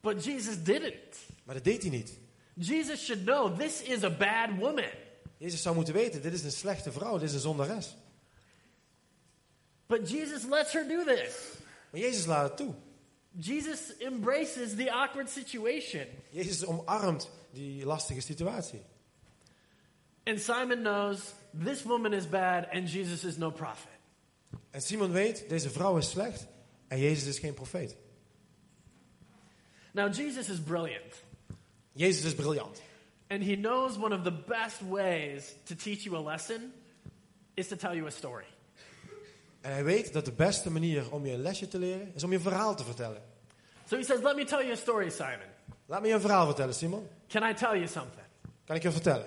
But 0.00 0.24
Jesus 0.24 0.62
didn't. 0.62 1.16
Maar 1.44 1.54
dat 1.54 1.64
deed 1.64 1.82
hij 1.82 1.90
niet. 1.90 2.18
Jesus 2.54 3.04
should 3.04 3.24
know 3.24 3.58
this 3.58 3.82
is 3.82 4.02
a 4.04 4.10
bad 4.10 4.48
woman. 4.58 4.90
Jezus 5.36 5.62
zou 5.62 5.74
moeten 5.74 5.94
weten, 5.94 6.22
dit 6.22 6.32
is 6.32 6.42
een 6.42 6.52
slechte 6.52 6.92
vrouw, 6.92 7.18
dit 7.18 7.28
is 7.28 7.34
een 7.34 7.40
zondares. 7.40 7.96
But 9.86 10.10
Jesus 10.10 10.44
lets 10.44 10.72
her 10.72 10.88
do 10.88 11.04
this. 11.04 11.34
Maar 11.90 12.00
Jezus 12.00 12.26
laat 12.26 12.48
het 12.48 12.56
toe. 12.56 12.74
Jesus 13.38 13.92
embraces 14.00 14.76
the 14.76 14.90
awkward 14.90 15.28
situation. 15.28 16.06
Jezus 16.30 16.64
omarmt 16.64 17.28
die 17.52 17.84
lastige 17.84 18.20
situatie. 18.20 18.80
And 20.26 20.40
Simon 20.40 20.82
knows 20.82 21.34
this 21.54 21.84
woman 21.84 22.12
is 22.12 22.26
bad 22.26 22.68
and 22.72 22.88
Jesus 22.88 23.24
is 23.24 23.36
no 23.36 23.50
prophet. 23.50 23.92
En 24.70 24.80
Simon 24.80 25.12
weet, 25.12 25.48
deze 25.48 25.70
vrouw 25.70 25.96
is 25.96 26.10
slecht 26.10 26.46
en 26.88 26.98
Jezus 26.98 27.26
is 27.26 27.38
geen 27.38 27.54
profeet. 27.54 27.96
Now, 29.92 30.12
Jesus 30.12 30.48
is 30.48 30.58
brilliant. 30.58 31.22
Jezus 31.94 32.24
is 32.24 32.34
briljant. 32.34 32.82
And 33.30 33.42
he 33.42 33.56
knows 33.56 33.98
one 33.98 34.12
of 34.12 34.24
the 34.24 34.30
best 34.30 34.82
ways 34.82 35.54
to 35.66 35.74
teach 35.74 36.04
you 36.04 36.16
a 36.16 36.20
lesson 36.20 36.72
is 37.56 37.68
to 37.68 37.76
tell 37.76 37.94
you 37.94 38.06
a 38.06 38.10
story. 38.10 38.44
En 39.66 39.72
hij 39.72 39.84
weet 39.84 40.12
dat 40.12 40.24
de 40.24 40.32
beste 40.32 40.70
manier 40.70 41.12
om 41.12 41.26
je 41.26 41.32
een 41.32 41.42
lesje 41.42 41.68
te 41.68 41.78
leren, 41.78 42.12
is 42.14 42.24
om 42.24 42.30
je 42.30 42.36
een 42.36 42.42
verhaal 42.42 42.76
te 42.76 42.84
vertellen. 42.84 43.22
So 43.88 43.96
he 43.96 44.02
says, 44.02 44.22
Let 44.22 44.36
me 44.36 44.44
tell 44.44 44.58
you 44.58 44.72
a 44.72 44.76
story, 44.76 45.10
Simon. 45.10 45.48
Laat 45.86 46.00
me 46.00 46.08
je 46.08 46.14
een 46.14 46.20
verhaal 46.20 46.46
vertellen, 46.46 46.74
Simon. 46.74 47.08
Can 47.28 47.50
I 47.50 47.54
tell 47.54 47.74
you 47.74 47.86
something? 47.86 48.26
Kan 48.64 48.76
ik 48.76 48.82
je 48.82 48.90
vertellen? 48.90 49.26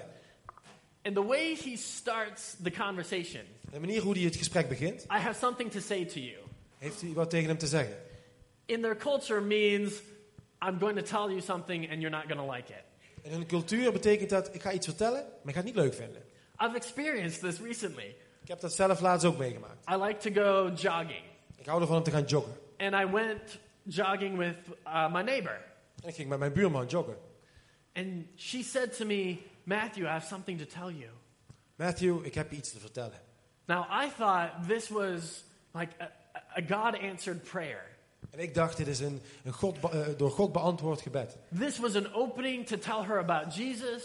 And 1.02 1.16
the 1.16 1.26
way 1.26 1.56
he 1.64 1.78
starts 1.78 2.56
the 2.64 2.72
conversation, 2.72 3.42
De 3.72 3.80
manier 3.80 4.02
hoe 4.02 4.14
hij 4.14 4.24
het 4.24 4.36
gesprek 4.36 4.70
begint, 4.70 5.04
I 5.04 5.18
have 5.18 5.40
something 5.40 5.72
to 5.72 5.80
say 5.80 6.06
to 6.06 6.20
you. 6.20 6.38
heeft 6.78 7.02
hij 7.02 7.14
wat 7.14 7.30
tegen 7.30 7.48
hem 7.48 7.58
te 7.58 7.68
zeggen. 7.68 7.98
In 8.66 8.82
their 8.82 8.98
culture 8.98 9.42
means 9.42 9.94
I'm 10.62 10.80
going 10.80 10.96
to 10.96 11.04
tell 11.18 11.28
you 11.30 11.42
something 11.42 11.92
and 11.92 12.02
you're 12.02 12.18
not 12.18 12.24
going 12.28 12.40
to 12.48 12.54
like 12.56 12.72
it. 12.74 12.84
In 13.22 13.32
hun 13.32 13.46
cultuur 13.46 13.92
betekent 13.92 14.30
dat, 14.30 14.54
ik 14.54 14.62
ga 14.62 14.72
iets 14.72 14.86
vertellen, 14.86 15.22
maar 15.22 15.48
ik 15.48 15.54
ga 15.54 15.66
het 15.66 15.66
niet 15.66 15.76
leuk 15.76 15.94
vinden. 15.94 16.22
I've 16.60 16.76
experienced 16.76 17.42
this 17.42 17.60
recently. 17.60 18.16
Ik 18.50 18.56
heb 18.56 18.64
dat 18.64 18.74
zelf 18.74 19.00
laatst 19.00 19.26
ook 19.26 19.38
meegemaakt. 19.38 19.90
I 19.90 19.96
like 19.96 20.32
to 20.32 20.44
go 20.44 20.72
jogging. 20.76 21.24
Ik 21.56 21.66
hou 21.66 21.82
ervan 21.82 21.98
om 21.98 22.04
te 22.04 22.12
gaan 22.12 22.24
joggen. 22.24 22.54
And 22.78 22.94
I 22.94 23.12
went 23.12 23.60
jogging 23.84 24.38
with 24.38 24.56
uh, 24.86 25.14
my 25.14 25.22
neighbor. 25.22 25.62
En 26.04 26.10
ik 26.10 26.16
ging 26.16 26.30
met 26.30 26.40
mijn 26.40 26.54
buurman 26.54 26.86
joggen. 26.86 27.18
And 27.94 28.26
she 28.36 28.64
said 28.64 28.98
to 28.98 29.06
me, 29.06 29.38
Matthew, 29.64 30.04
I 30.04 30.08
have 30.08 30.28
something 30.28 30.60
to 30.60 30.66
tell 30.66 30.94
you. 30.94 31.10
Matthew, 31.76 32.26
ik 32.26 32.34
heb 32.34 32.52
iets 32.52 32.72
te 32.72 32.80
vertellen. 32.80 33.20
Now, 33.66 33.86
I 34.06 34.10
thought 34.18 34.68
this 34.68 34.88
was 34.88 35.44
like 35.72 35.94
a, 36.02 36.12
a 36.58 36.62
God 36.68 37.00
answered 37.02 37.44
prayer. 37.44 37.86
En 38.30 38.40
ik 38.40 38.54
dacht, 38.54 38.78
dit 38.78 38.88
is 38.88 39.00
een, 39.00 39.22
een 39.44 39.54
God, 39.54 39.78
eh, 39.90 40.08
door 40.18 40.32
God 40.32 40.52
beantwoord 40.52 41.02
gebed. 41.02 41.38
This 41.60 41.80
was 41.80 41.96
an 41.96 42.14
opening 42.14 42.68
to 42.68 42.78
tell 42.78 43.04
her 43.04 43.20
about 43.20 43.56
Jesus. 43.56 44.04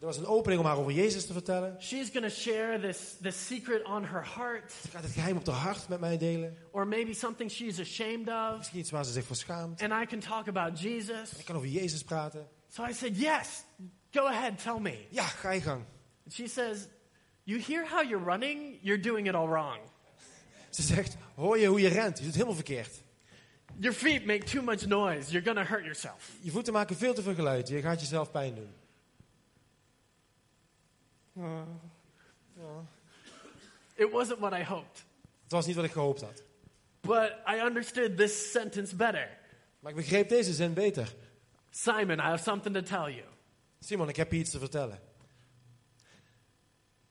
Er 0.00 0.06
was 0.06 0.16
een 0.16 0.26
opening 0.26 0.60
om 0.60 0.66
haar 0.66 0.76
over 0.76 0.92
Jezus 0.92 1.26
te 1.26 1.32
vertellen. 1.32 1.76
She's 1.82 2.10
going 2.10 2.24
to 2.26 2.34
share 2.34 2.80
this, 2.80 3.16
this 3.22 3.46
secret 3.46 3.84
on 3.84 4.04
her 4.04 4.26
heart, 4.34 4.72
Ze 4.82 4.88
gaat 4.90 5.02
het 5.02 5.12
geheim 5.12 5.36
op 5.36 5.46
haar 5.46 5.54
hart 5.54 5.88
met 5.88 6.00
mij 6.00 6.18
delen. 6.18 6.56
or 6.72 6.86
maybe 6.86 7.14
something 7.14 7.50
she's 7.50 7.80
ashamed 7.80 8.28
of. 8.28 8.56
Misschien 8.56 8.78
iets 8.78 8.90
waar 8.90 9.04
ze 9.04 9.12
zich 9.12 9.24
voor 9.24 9.36
schaamt. 9.36 9.82
And 9.82 9.92
I 10.02 10.06
can 10.06 10.18
talk 10.18 10.48
about 10.48 10.80
Jesus. 10.80 11.32
Ik 11.38 11.44
kan 11.44 11.56
over 11.56 11.68
Jezus 11.68 12.02
praten. 12.04 12.48
So 12.68 12.84
I 12.84 12.92
said, 12.92 13.16
Yes, 13.18 13.62
go 14.12 14.26
ahead, 14.26 14.62
tell 14.62 14.78
me. 14.80 15.06
Ja, 15.10 15.22
ga 15.24 15.50
je 15.50 15.60
gang. 15.60 15.82
And 16.24 16.34
she 16.34 16.48
says, 16.48 16.78
You 17.42 17.60
hear 17.66 17.88
how 17.88 18.08
you're 18.08 18.24
running? 18.24 18.78
You're 18.82 19.02
doing 19.02 19.26
it 19.28 19.34
all 19.34 19.46
wrong. 19.48 19.78
Ze 20.70 20.82
zegt, 20.82 21.16
hoor 21.34 21.58
je 21.58 21.66
hoe 21.66 21.80
je 21.80 21.88
rent? 21.88 22.16
Je 22.18 22.24
doet 22.24 22.24
het 22.24 22.34
helemaal 22.34 22.54
verkeerd. 22.54 23.02
Your 23.78 23.96
feet 23.96 24.24
make 24.26 24.44
too 24.44 24.62
much 24.62 24.86
noise. 24.86 25.30
You're 25.30 25.44
going 25.52 25.66
to 25.66 25.72
hurt 25.74 25.82
yourself. 25.84 26.30
Je 26.40 26.50
voeten 26.50 26.72
maken 26.72 26.96
veel 26.96 27.14
te 27.14 27.22
veel 27.22 27.34
geluid. 27.34 27.68
Je 27.68 27.80
gaat 27.80 28.00
jezelf 28.00 28.30
pijn 28.30 28.54
doen. 28.54 28.68
It 33.94 34.12
wasn't 34.12 34.38
what 34.38 34.52
I 34.52 34.62
hoped. 34.62 35.04
Het 35.42 35.52
was 35.52 35.66
niet 35.66 35.76
wat 35.76 35.84
ik 35.84 35.92
gehoopt 35.92 36.20
had. 36.20 36.42
But 37.00 37.32
I 37.46 37.60
understood 37.64 38.16
this 38.16 38.50
sentence 38.50 38.96
better. 38.96 39.38
Maar 39.80 39.90
ik 39.90 39.96
begreep 39.96 40.28
deze 40.28 40.52
zin 40.52 40.72
beter. 40.74 41.14
Simon, 41.70 42.18
I 42.18 42.22
have 42.22 42.42
something 42.42 42.74
to 42.74 42.82
tell 42.82 43.14
you. 43.14 43.24
Simon, 43.80 44.08
ik 44.08 44.16
heb 44.16 44.32
je 44.32 44.38
iets 44.38 44.50
te 44.50 44.58
vertellen. 44.58 45.00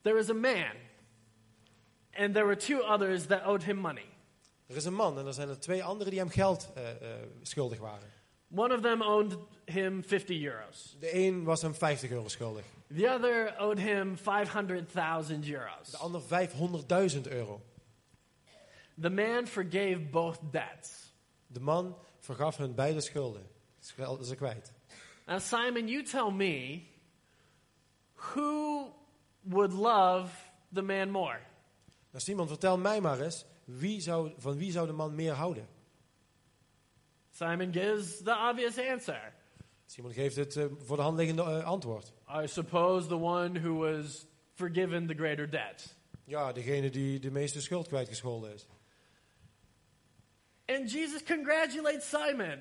There 0.02 0.16
was 0.16 0.30
a 0.30 0.34
man, 0.34 0.76
and 2.14 2.34
there 2.34 2.46
were 2.46 2.56
two 2.56 2.80
others 2.80 3.26
that 3.26 3.46
owed 3.46 3.64
him 3.64 3.78
money. 3.78 4.06
Er 4.68 4.76
is 4.76 4.86
een 4.86 4.94
man 4.94 5.20
en 5.20 5.26
er 5.26 5.34
zijn 5.34 5.50
er 5.50 5.60
twee 5.60 5.84
anderen 5.84 6.12
die 6.12 6.20
hem 6.20 6.30
geld 6.30 6.72
eh, 6.76 6.90
eh, 6.90 7.28
schuldig 7.42 7.80
waren. 7.80 8.12
One 8.56 8.74
of 8.76 8.82
them 8.82 9.02
owed 9.02 9.38
him 9.66 10.04
50 10.04 10.44
euros. 10.44 10.96
De 11.00 11.16
een 11.16 11.44
was 11.44 11.62
hem 11.62 11.74
50 11.74 12.12
euro 12.12 12.28
schuldig. 12.28 12.64
The 12.96 13.10
other 13.10 13.56
owed 13.60 13.80
him 13.80 14.18
500,000 14.18 15.46
euros. 15.46 15.90
De 15.92 15.98
ander 15.98 16.22
500.000 16.22 17.22
euro. 17.32 17.62
The 19.02 19.10
man 19.10 19.48
forgave 19.48 20.00
both 20.12 20.40
debts. 20.52 21.14
De 21.48 21.60
man 21.60 21.98
vergaf 22.20 22.58
hun 22.58 22.76
beide 22.76 23.02
schulden. 23.02 23.48
Schel- 23.80 24.24
Ze 24.24 24.36
kwijt. 24.36 24.72
Now, 25.28 25.40
Simon, 25.40 25.88
you 25.88 26.04
tell 26.04 26.32
me 26.32 26.82
who 28.14 28.92
would 29.42 29.74
love 29.74 30.30
the 30.74 30.82
man 30.82 31.10
more? 31.12 31.40
Nou 32.12 32.24
Simon, 32.24 32.48
vertel 32.48 32.78
mij 32.78 33.02
maar 33.02 33.20
eens, 33.20 33.46
wie 33.64 34.02
zou, 34.02 34.32
van 34.38 34.58
wie 34.58 34.72
zou 34.72 34.88
de 34.88 34.94
man 34.94 35.16
meer 35.16 35.34
houden? 35.34 35.68
Simon 37.38 37.72
gives 37.72 38.22
the 38.24 38.32
obvious 38.50 38.78
answer. 38.78 39.34
Simon 39.86 40.14
geeft 40.14 40.36
het 40.36 40.56
eh, 40.56 40.66
voor 40.86 40.96
de 40.98 41.02
hand 41.04 41.18
liggende 41.18 41.42
eh, 41.42 41.66
antwoord. 41.66 42.12
I 42.44 42.48
suppose 42.48 43.08
the 43.08 43.18
one 43.20 43.60
who 43.60 43.74
was 43.74 44.26
forgiven 44.54 45.08
the 45.08 45.14
greater 45.14 45.50
debt. 45.50 45.96
Ja, 46.24 46.52
degene 46.52 46.90
die 46.90 47.20
de 47.20 47.32
meeste 47.32 47.62
schuld 47.62 47.88
kwijtgescholden 47.88 48.54
is. 48.54 48.68
And 50.68 50.92
Jesus 50.92 51.24
congratulates 51.24 52.10
Simon. 52.10 52.60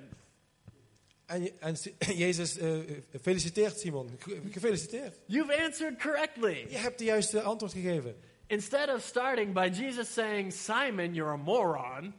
En, 1.26 1.60
en 1.60 1.76
Jezus 2.24 2.58
eh, 2.58 2.78
feliciteert 3.20 3.78
Simon. 3.78 4.10
Ge- 4.18 4.40
Gefeliciteerd. 4.50 5.18
You've 5.26 5.64
answered 5.64 5.98
correctly. 5.98 6.66
Je 6.68 6.76
hebt 6.76 6.98
de 6.98 7.04
juiste 7.04 7.42
antwoord 7.42 7.72
gegeven. 7.72 8.14
Instead 8.46 8.88
of 8.94 9.02
starting 9.02 9.52
by 9.54 9.70
Jesus 9.70 10.12
saying, 10.12 10.52
Simon, 10.52 11.14
you're 11.14 11.32
a 11.32 11.36
moron, 11.36 12.14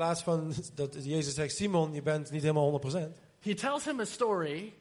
plaats 0.00 0.22
van 0.22 0.54
dat 0.74 1.04
Jezus 1.04 1.34
zegt, 1.34 1.56
Simon, 1.56 1.92
je 1.92 2.02
bent 2.02 2.30
niet 2.30 2.42
helemaal 2.42 2.80
100%. 2.80 2.84
he 3.40 3.54
tells 3.54 3.84
him 3.84 4.00
a 4.00 4.04
story, 4.04 4.74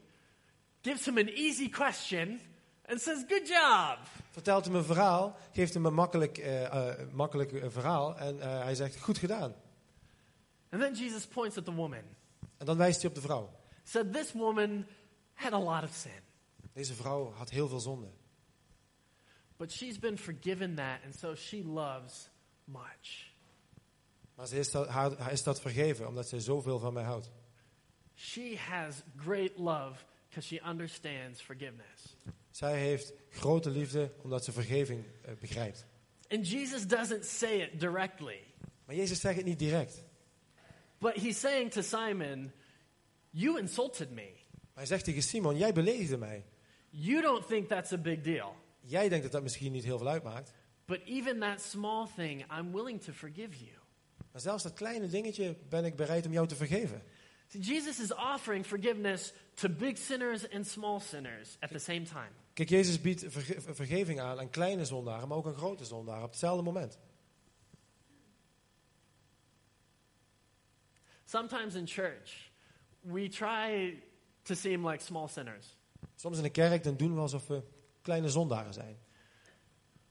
gives 0.82 1.06
him 1.06 1.18
an 1.18 1.28
easy 1.28 1.70
question, 1.70 2.40
and 2.86 3.02
says, 3.02 3.24
Good 3.28 3.48
job. 3.48 3.98
Vertelt 4.32 4.66
hem 4.66 4.76
een 4.76 4.84
verhaal, 4.84 5.38
geeft 5.52 5.74
hem 5.74 5.86
een 5.86 5.94
makkelijk, 5.94 6.38
eh, 6.38 6.94
makkelijk 7.12 7.52
eh, 7.52 7.70
verhaal 7.70 8.18
en 8.18 8.40
hij 8.64 8.76
zegt, 8.76 9.00
goed 9.00 9.18
gedaan. 9.18 9.54
And 10.70 10.82
then 10.82 10.94
Jesus 10.94 11.26
points 11.26 11.58
at 11.58 11.66
the 11.66 11.74
woman. 11.74 12.04
En 12.58 12.66
dan 12.66 12.78
wijst 12.78 13.02
hij 13.02 13.10
op 13.10 13.16
de 13.16 13.22
vrouw. 13.22 13.52
Said, 13.84 14.14
This 14.14 14.32
woman 14.32 14.86
had 15.34 15.54
a 15.54 15.60
lot 15.60 15.84
of 15.84 15.94
sin, 15.94 16.22
Deze 16.74 16.94
vrouw 16.94 17.32
had 17.32 17.50
heel 17.50 17.68
veel 17.68 17.80
zonde. 17.80 18.08
but 19.58 19.72
she's 19.72 20.00
been 20.00 20.18
forgiven 20.18 20.76
that, 20.76 21.00
and 21.06 21.16
so 21.16 21.36
she 21.36 21.64
loves 21.64 22.30
much. 22.66 23.29
Maar 24.40 24.48
ze 24.48 24.60
is 24.60 24.72
dat, 24.72 24.88
haar, 24.88 25.18
haar 25.18 25.32
is 25.32 25.44
dat 25.44 25.62
vergeven, 25.62 26.08
omdat 26.08 26.28
zij 26.28 26.40
zoveel 26.40 26.80
van 26.80 26.94
mij 26.94 27.04
houdt. 27.04 27.30
She 28.16 28.58
has 28.58 29.02
great 29.16 29.58
love 29.58 30.06
because 30.28 30.48
she 30.48 30.70
understands 30.70 31.42
forgiveness. 31.42 32.16
Zij 32.50 32.80
heeft 32.80 33.14
grote 33.30 33.70
liefde, 33.70 34.12
omdat 34.22 34.44
ze 34.44 34.52
vergeving 34.52 35.04
eh, 35.22 35.34
begrijpt. 35.40 35.86
And 36.30 36.50
Jesus 36.50 36.88
doesn't 36.88 37.26
say 37.26 37.62
it 37.62 37.80
directly, 37.80 38.40
Maar 38.86 38.96
Jezus 38.96 39.20
zegt 39.20 39.36
het 39.36 39.46
niet 39.46 39.60
direct. 39.60 40.04
but 40.98 41.14
he's 41.14 41.40
saying 41.40 41.72
to 41.72 41.82
Simon, 41.82 42.52
You 43.30 43.60
insulted 43.60 44.12
me. 44.12 44.32
Hij 44.74 44.86
zegt 44.86 45.04
tegen 45.04 45.22
Simon, 45.22 45.58
jij 45.58 45.74
beledigde 45.74 46.18
mij. 46.18 46.46
You 46.90 47.22
don't 47.22 47.48
think 47.48 47.68
that's 47.68 47.92
a 47.92 47.98
big 47.98 48.22
deal. 48.22 48.56
Jij 48.80 49.10
denkt 49.10 49.24
dat 49.24 49.32
dat 49.32 49.44
misschien 49.44 49.72
niet 49.72 49.84
heel 49.84 49.98
veel 49.98 50.10
uitmaakt. 50.10 50.54
But 50.86 51.02
even 51.06 51.40
that 51.40 51.62
small 51.62 52.08
thing, 52.16 52.46
I'm 52.60 52.72
willing 52.72 53.02
to 53.02 53.14
forgive 53.14 53.66
you. 53.66 53.79
Zelfs 54.40 54.64
dat 54.64 54.74
kleine 54.74 55.08
dingetje 55.08 55.56
ben 55.70 55.86
ik 55.86 55.96
bereid 55.96 56.26
om 56.26 56.32
jou 56.32 56.48
te 56.48 56.56
vergeven. 56.56 57.04
See, 57.48 57.62
Jesus 57.62 58.00
is 58.00 58.14
offering 58.14 58.66
forgiveness 58.66 59.34
to 59.54 59.70
big 59.70 59.98
sinners 59.98 60.50
and 60.50 60.68
small 60.68 61.00
sinners 61.00 61.58
at 61.60 61.70
the 61.72 61.80
same 61.80 62.02
time. 62.04 62.30
Kijk, 62.54 62.70
Jezus 62.70 63.02
biedt 63.02 63.24
verge- 63.28 63.74
vergeving 63.74 64.20
aan 64.20 64.40
aan 64.40 64.50
kleine 64.50 64.86
zondaren, 64.86 65.28
maar 65.28 65.38
ook 65.38 65.46
aan 65.46 65.56
grote 65.58 65.86
zondaren 65.86 66.24
op 66.24 66.30
hetzelfde 66.30 66.64
moment. 66.64 66.98
Sometimes 71.26 71.76
in 71.76 71.88
church, 71.88 72.52
we 73.02 73.28
try 73.28 74.02
to 74.44 74.54
seem 74.56 74.88
like 74.88 75.04
small 75.04 75.28
sinners. 75.28 75.76
Soms 76.16 76.38
in 76.38 76.44
de 76.44 76.50
kerk 76.50 76.84
dan 76.84 76.96
doen 76.98 77.14
we 77.14 77.20
alsof 77.20 77.48
we 77.48 77.64
kleine 78.02 78.30
zondaren 78.30 78.74
zijn. 78.74 78.98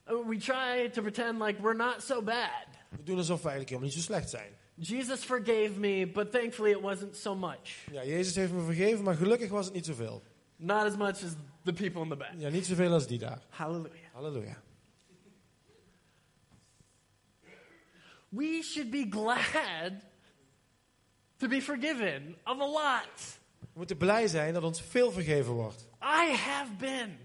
Uh, 0.08 0.26
We 0.26 0.36
try 0.36 0.88
to 0.90 1.02
pretend 1.02 1.40
like 1.40 1.60
we're 1.60 1.76
not 1.76 2.02
so 2.02 2.22
bad. 2.22 2.66
We 2.88 3.02
doen 3.02 3.16
alsof 3.16 3.42
we 3.42 3.48
eigenlijk 3.48 3.68
helemaal 3.68 3.88
niet 3.88 3.98
zo 3.98 4.04
slecht 4.04 4.30
zijn. 4.30 4.52
Jesus 4.74 5.24
forgave 5.24 5.78
me, 5.78 6.06
but 6.06 6.32
thankfully 6.32 6.70
it 6.70 6.80
wasn't 6.80 7.16
so 7.16 7.34
much. 7.34 7.86
Ja, 7.92 8.04
Jezus 8.04 8.34
heeft 8.34 8.52
me 8.52 8.60
vergeven, 8.60 9.04
maar 9.04 9.14
gelukkig 9.14 9.50
was 9.50 9.64
het 9.64 9.74
niet 9.74 9.86
zoveel. 9.86 10.22
Not 10.56 10.84
as 10.84 10.96
much 10.96 11.24
as 11.24 11.34
the 11.64 11.72
people 11.72 12.02
in 12.02 12.08
the 12.08 12.16
back. 12.16 12.32
Ja, 12.36 12.48
niet 12.48 12.66
zoveel 12.66 12.92
als 12.92 13.06
die 13.06 13.18
daar. 13.18 13.42
Hallelujah. 13.48 14.12
Halleluja. 14.12 14.62
We 18.28 18.60
should 18.62 18.90
be 18.90 19.06
glad 19.10 19.92
to 21.36 21.48
be 21.48 21.62
forgiven 21.62 22.36
of 22.44 22.60
a 22.60 22.66
lot. 22.66 23.38
We 23.60 23.66
moeten 23.72 23.96
blij 23.96 24.26
zijn 24.26 24.54
dat 24.54 24.62
ons 24.62 24.82
veel 24.82 25.12
vergeven 25.12 25.52
wordt. 25.52 25.88
I 26.02 26.32
have 26.36 26.72
been 26.78 27.18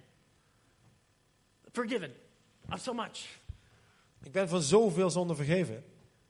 forgiven 1.72 2.14
of 2.70 2.80
so 2.80 2.94
much. 2.94 3.42
Ik 4.24 4.32
ben 4.32 4.50
van 4.50 4.62
zoveel 4.62 5.10
zonde 5.10 5.36
vergeven. 5.36 5.76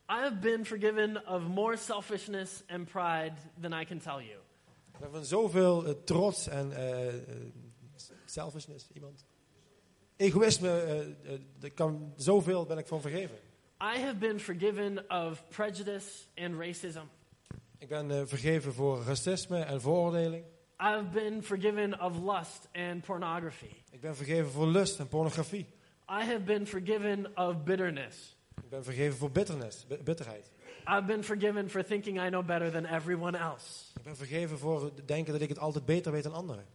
I 0.10 0.16
have 0.16 0.36
been 0.40 0.66
forgiven 0.66 1.28
of 1.28 1.42
more 1.48 1.78
selfishness 1.78 2.64
and 2.68 2.86
pride 2.86 3.34
than 3.62 3.82
I 3.82 3.86
can 3.86 4.00
tell 4.00 4.24
you. 4.24 4.40
Ik 4.94 5.00
ben 5.00 5.12
van 5.12 5.26
zoveel 5.26 5.86
eh, 5.86 5.94
trots 6.06 6.48
en 6.48 6.72
eh, 6.72 7.14
selfishness, 8.26 8.90
iemand. 8.94 9.26
Egoïsme, 10.16 10.70
er 11.62 11.72
kan, 11.72 12.14
zoveel 12.16 12.66
ben 12.66 12.78
ik 12.78 12.88
van 12.88 13.02
vergeven. 13.02 13.36
I 13.82 14.00
have 14.00 14.16
been 14.16 14.40
forgiven 14.40 15.10
of 15.10 15.48
prejudice 15.48 16.08
and 16.36 16.56
racism. 16.60 17.04
Ik 17.78 17.88
ben 17.88 18.28
vergeven 18.28 18.74
voor 18.74 19.04
racisme 19.04 19.60
en 19.60 19.82
vooroordeling. 19.82 20.46
I've 20.80 21.10
been 21.12 21.44
forgiven 21.44 22.02
of 22.02 22.18
lust 22.18 22.68
and 22.74 23.06
pornography. 23.06 23.76
Ik 23.92 24.02
ben 24.02 24.16
vergeven 24.16 24.52
voor 24.52 24.68
lust 24.68 25.00
en 25.00 25.08
pornografie. 25.08 25.68
I 26.10 26.24
have 26.26 26.40
been 26.40 26.68
forgiven 26.68 27.38
of 27.38 27.64
bitterness. 27.64 28.36
Ik 28.64 28.70
ben 28.70 28.84
vergeven 28.84 29.18
voor 29.18 29.32
bitternis, 29.32 29.86
bi- 29.88 29.98
bitterheid. 30.04 30.52
I've 30.88 31.06
been 31.06 31.24
forgiven 31.24 31.70
for 31.70 31.84
thinking 31.86 32.22
I 32.22 32.28
know 32.30 32.46
better 32.46 32.72
than 32.72 32.86
everyone 32.86 33.38
else. 33.38 33.66
Ik 33.96 34.04
ben 34.04 34.16
vergeven 34.16 34.58
voor 34.60 34.84
het 34.84 35.08
denken 35.08 35.34
dat 35.34 35.42
ik 35.42 35.50
het 35.50 35.60
altijd 35.60 35.86
beter 35.86 36.12
weet 36.12 36.24
dan 36.24 36.34
anderen. 36.34 36.66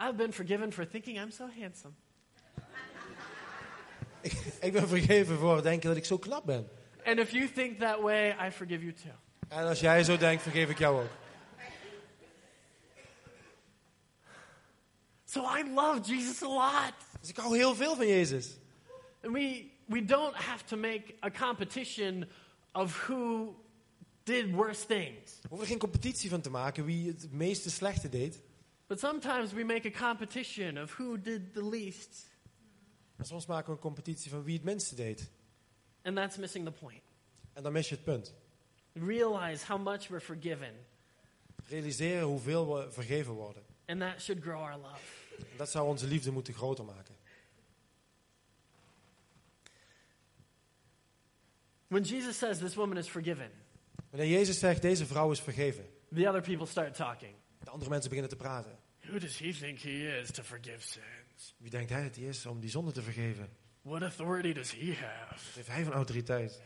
I've 0.00 0.14
been 0.14 0.32
forgiven 0.32 0.72
for 0.72 0.88
thinking 0.88 1.20
I'm 1.20 1.30
so 1.30 1.48
handsome. 1.60 1.92
Ik 4.60 4.72
ben 4.72 4.88
vergeven 4.88 5.38
voor 5.38 5.62
denken 5.62 5.88
dat 5.88 5.96
ik 5.96 6.04
zo 6.04 6.18
knap 6.18 6.44
ben. 6.44 6.68
And 7.04 7.18
if 7.18 7.30
you 7.30 7.52
think 7.52 7.78
that 7.78 8.00
way, 8.00 8.36
I 8.48 8.50
forgive 8.50 8.80
you 8.84 8.92
too. 8.92 9.12
En 9.48 9.66
als 9.66 9.80
jij 9.80 10.04
zo 10.04 10.16
denkt, 10.16 10.42
vergeef 10.42 10.70
ik 10.70 10.78
jou 10.78 11.02
ook. 11.02 11.10
So 15.24 15.40
I 15.58 15.64
love 15.74 16.00
Jesus 16.00 16.42
a 16.42 16.46
lot. 16.48 16.94
Dus 17.20 17.28
ik 17.28 17.36
hou 17.36 17.56
heel 17.56 17.74
veel 17.74 17.96
van 17.96 18.06
Jezus. 18.06 18.56
And 19.24 19.32
we, 19.32 19.72
we 19.88 20.04
don't 20.04 20.36
have 20.36 20.66
to 20.66 20.76
make 20.76 21.16
a 21.22 21.30
competition 21.30 22.28
of 22.72 23.08
who 23.08 23.54
did 24.24 24.54
worse 24.54 24.86
things. 24.86 25.38
We 25.42 25.48
hoeven 25.48 25.66
geen 25.66 25.78
competitie 25.78 26.30
van 26.30 26.40
te 26.40 26.50
maken 26.50 26.84
wie 26.84 27.06
het 27.08 27.32
meeste 27.32 27.70
slechte 27.70 28.08
deed. 28.08 28.42
But 28.86 29.00
sometimes 29.00 29.52
we 29.52 29.64
make 29.64 29.86
a 29.86 29.90
competition 29.90 30.78
of 30.78 30.96
who 30.96 31.20
did 31.20 31.54
the 31.54 31.64
least. 31.64 32.28
Maar 33.16 33.26
soms 33.26 33.46
maken 33.46 33.66
we 33.66 33.72
een 33.72 33.78
competitie 33.78 34.30
van 34.30 34.42
wie 34.42 34.54
het 34.54 34.64
minste 34.64 34.94
deed. 34.94 35.30
And 36.02 36.16
that's 36.16 36.36
missing 36.36 36.64
the 36.64 36.72
point. 36.72 37.02
En 37.52 37.62
dan 37.62 37.72
mis 37.72 37.88
je 37.88 37.94
het 37.94 38.04
punt. 38.04 38.34
Realize 38.92 39.66
how 39.66 39.82
much 39.82 40.08
we're 40.08 40.20
forgiven. 40.20 40.74
Realiseren 41.68 42.26
hoeveel 42.26 42.74
we 42.74 42.92
vergeven 42.92 43.32
worden. 43.32 43.62
And 43.86 44.00
that 44.00 44.20
should 44.20 44.42
grow 44.42 44.60
our 44.60 44.78
love. 44.78 45.00
En 45.38 45.56
dat 45.56 45.70
zou 45.70 45.88
onze 45.88 46.06
liefde 46.06 46.30
moeten 46.30 46.54
groter 46.54 46.84
maken. 46.84 47.13
When 51.88 52.02
Jesus 52.04 52.38
says 52.38 52.58
this 52.58 52.74
woman 52.74 52.96
is 52.98 53.08
forgiven, 53.08 53.50
Wanneer 54.10 54.28
Jezus 54.30 54.58
zegt, 54.58 54.82
deze 54.82 55.06
vrouw 55.06 55.30
is 55.30 55.40
vergeven. 55.40 55.84
the 56.14 56.28
other 56.28 56.40
people 56.42 56.66
start 56.66 56.94
talking. 56.94 57.34
De 57.64 57.70
andere 57.70 57.90
mensen 57.90 58.08
beginnen 58.10 58.36
te 58.36 58.42
praten. 58.42 58.78
Who 59.00 59.18
does 59.18 59.38
he 59.38 59.52
think 59.52 59.78
he 59.80 60.18
is 60.20 60.30
to 60.30 60.42
forgive 60.42 60.80
sins? 60.80 61.54
Wie 61.56 61.70
denkt 61.70 61.90
hij 61.90 62.02
dat 62.02 62.16
hij 62.16 62.24
is 62.24 62.46
om 62.46 62.60
die 62.60 62.70
zonde 62.70 62.92
te 62.92 63.02
vergeven? 63.02 63.48
What 63.82 64.02
authority 64.02 64.52
does 64.52 64.72
he 64.72 64.92
have? 64.94 65.34
Wat 65.34 65.54
heeft 65.54 65.68
hij 65.68 65.84
van 65.84 65.92
autoriteit? 65.92 66.62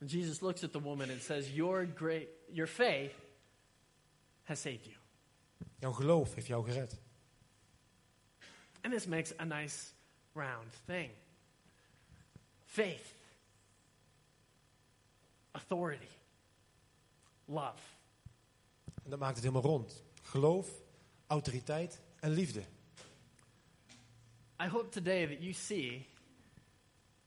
And 0.00 0.10
Jesus 0.10 0.40
looks 0.40 0.62
at 0.64 0.72
the 0.72 0.80
woman 0.80 1.10
and 1.10 1.22
says, 1.22 1.50
Your 1.50 1.86
great 1.94 2.28
your 2.52 2.68
faith 2.68 3.12
has 4.42 4.60
saved 4.60 4.84
you. 4.84 4.96
Jouw 5.78 5.92
geloof 5.92 6.34
heeft 6.34 6.46
jou 6.46 6.64
gered. 6.70 6.98
And 8.82 8.92
this 8.92 9.06
makes 9.06 9.32
a 9.38 9.44
nice 9.44 9.92
round 10.32 10.72
thing. 10.86 11.10
Faith, 12.66 13.13
authority, 15.54 16.08
love. 17.44 17.82
En 19.02 19.10
dat 19.10 19.18
maakt 19.18 19.34
het 19.34 19.44
helemaal 19.44 19.70
rond. 19.70 20.02
Geloof, 20.22 20.68
autoriteit 21.26 22.00
en 22.20 22.30
liefde. 22.30 22.62
I 24.60 24.66
hope 24.68 24.88
today 24.88 25.26
that 25.26 25.42
you 25.42 25.52
see 25.52 26.06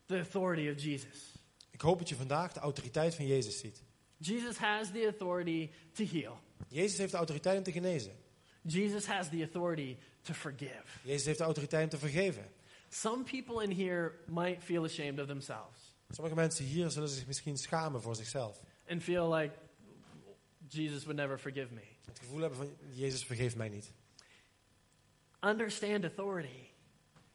the 0.06 0.18
authority 0.18 0.70
of 0.70 0.84
Jesus. 0.84 1.36
Ik 1.72 1.82
hoop 1.82 2.00
dat 2.00 2.10
je 2.10 2.16
vandaag 2.16 2.54
de 2.54 2.60
autoriteit 2.60 3.16
van 3.16 3.28
Jezus 3.28 3.60
ziet. 3.60 3.84
Jesus 4.18 4.58
has 4.58 4.92
the 4.92 5.04
authority 5.04 5.70
to 5.92 6.06
heal. 6.06 6.40
Jezus 6.68 6.98
heeft 6.98 7.12
de 7.12 7.18
autoriteit 7.18 7.58
om 7.58 7.64
te 7.64 7.72
genezen. 7.72 8.16
Jesus 8.62 9.06
has 9.06 9.30
the 9.30 9.42
authority 9.42 9.98
to 10.22 10.34
forgive. 10.34 10.84
Jezus 11.04 11.26
heeft 11.26 11.38
de 11.38 11.44
autoriteit 11.44 11.84
om 11.84 11.90
te 11.90 11.98
vergeven. 11.98 12.52
Some 12.90 13.24
people 13.24 13.64
in 13.64 13.72
here 13.72 14.14
might 14.26 14.64
feel 14.64 14.84
ashamed 14.84 15.20
of 15.20 15.28
themselves 15.28 15.87
Sommige 16.10 16.36
mensen 16.36 16.66
hier 16.66 16.90
zullen 16.90 17.10
zich 17.10 17.28
misschien 17.28 17.58
schamen 17.58 18.02
voor 18.02 18.16
zichzelf. 18.16 18.62
and 18.90 19.04
feel 19.04 19.34
like 19.34 19.54
Jesus 20.68 21.04
would 21.04 21.20
never 21.20 21.38
forgive 21.38 21.74
me. 21.74 21.82
Het 22.06 22.20
gevoel 22.20 22.40
hebben 22.40 22.58
van, 22.58 22.70
Jezus 22.94 23.26
vergeeft 23.26 23.56
mij 23.56 23.70
niet. 23.70 23.92
Understand 25.40 26.04
authority. 26.04 26.68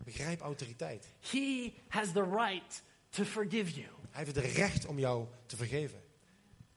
Begrijp 0.04 0.40
autoriteit. 0.40 1.12
He 1.30 1.72
has 1.88 2.12
the 2.12 2.22
right 2.22 2.82
to 3.10 3.24
forgive 3.24 3.80
you. 3.80 3.86
Hij 4.10 4.24
heeft 4.24 4.36
het 4.36 4.44
recht 4.44 4.86
om 4.86 4.98
jou 4.98 5.26
te 5.46 5.56
vergeven. 5.56 6.00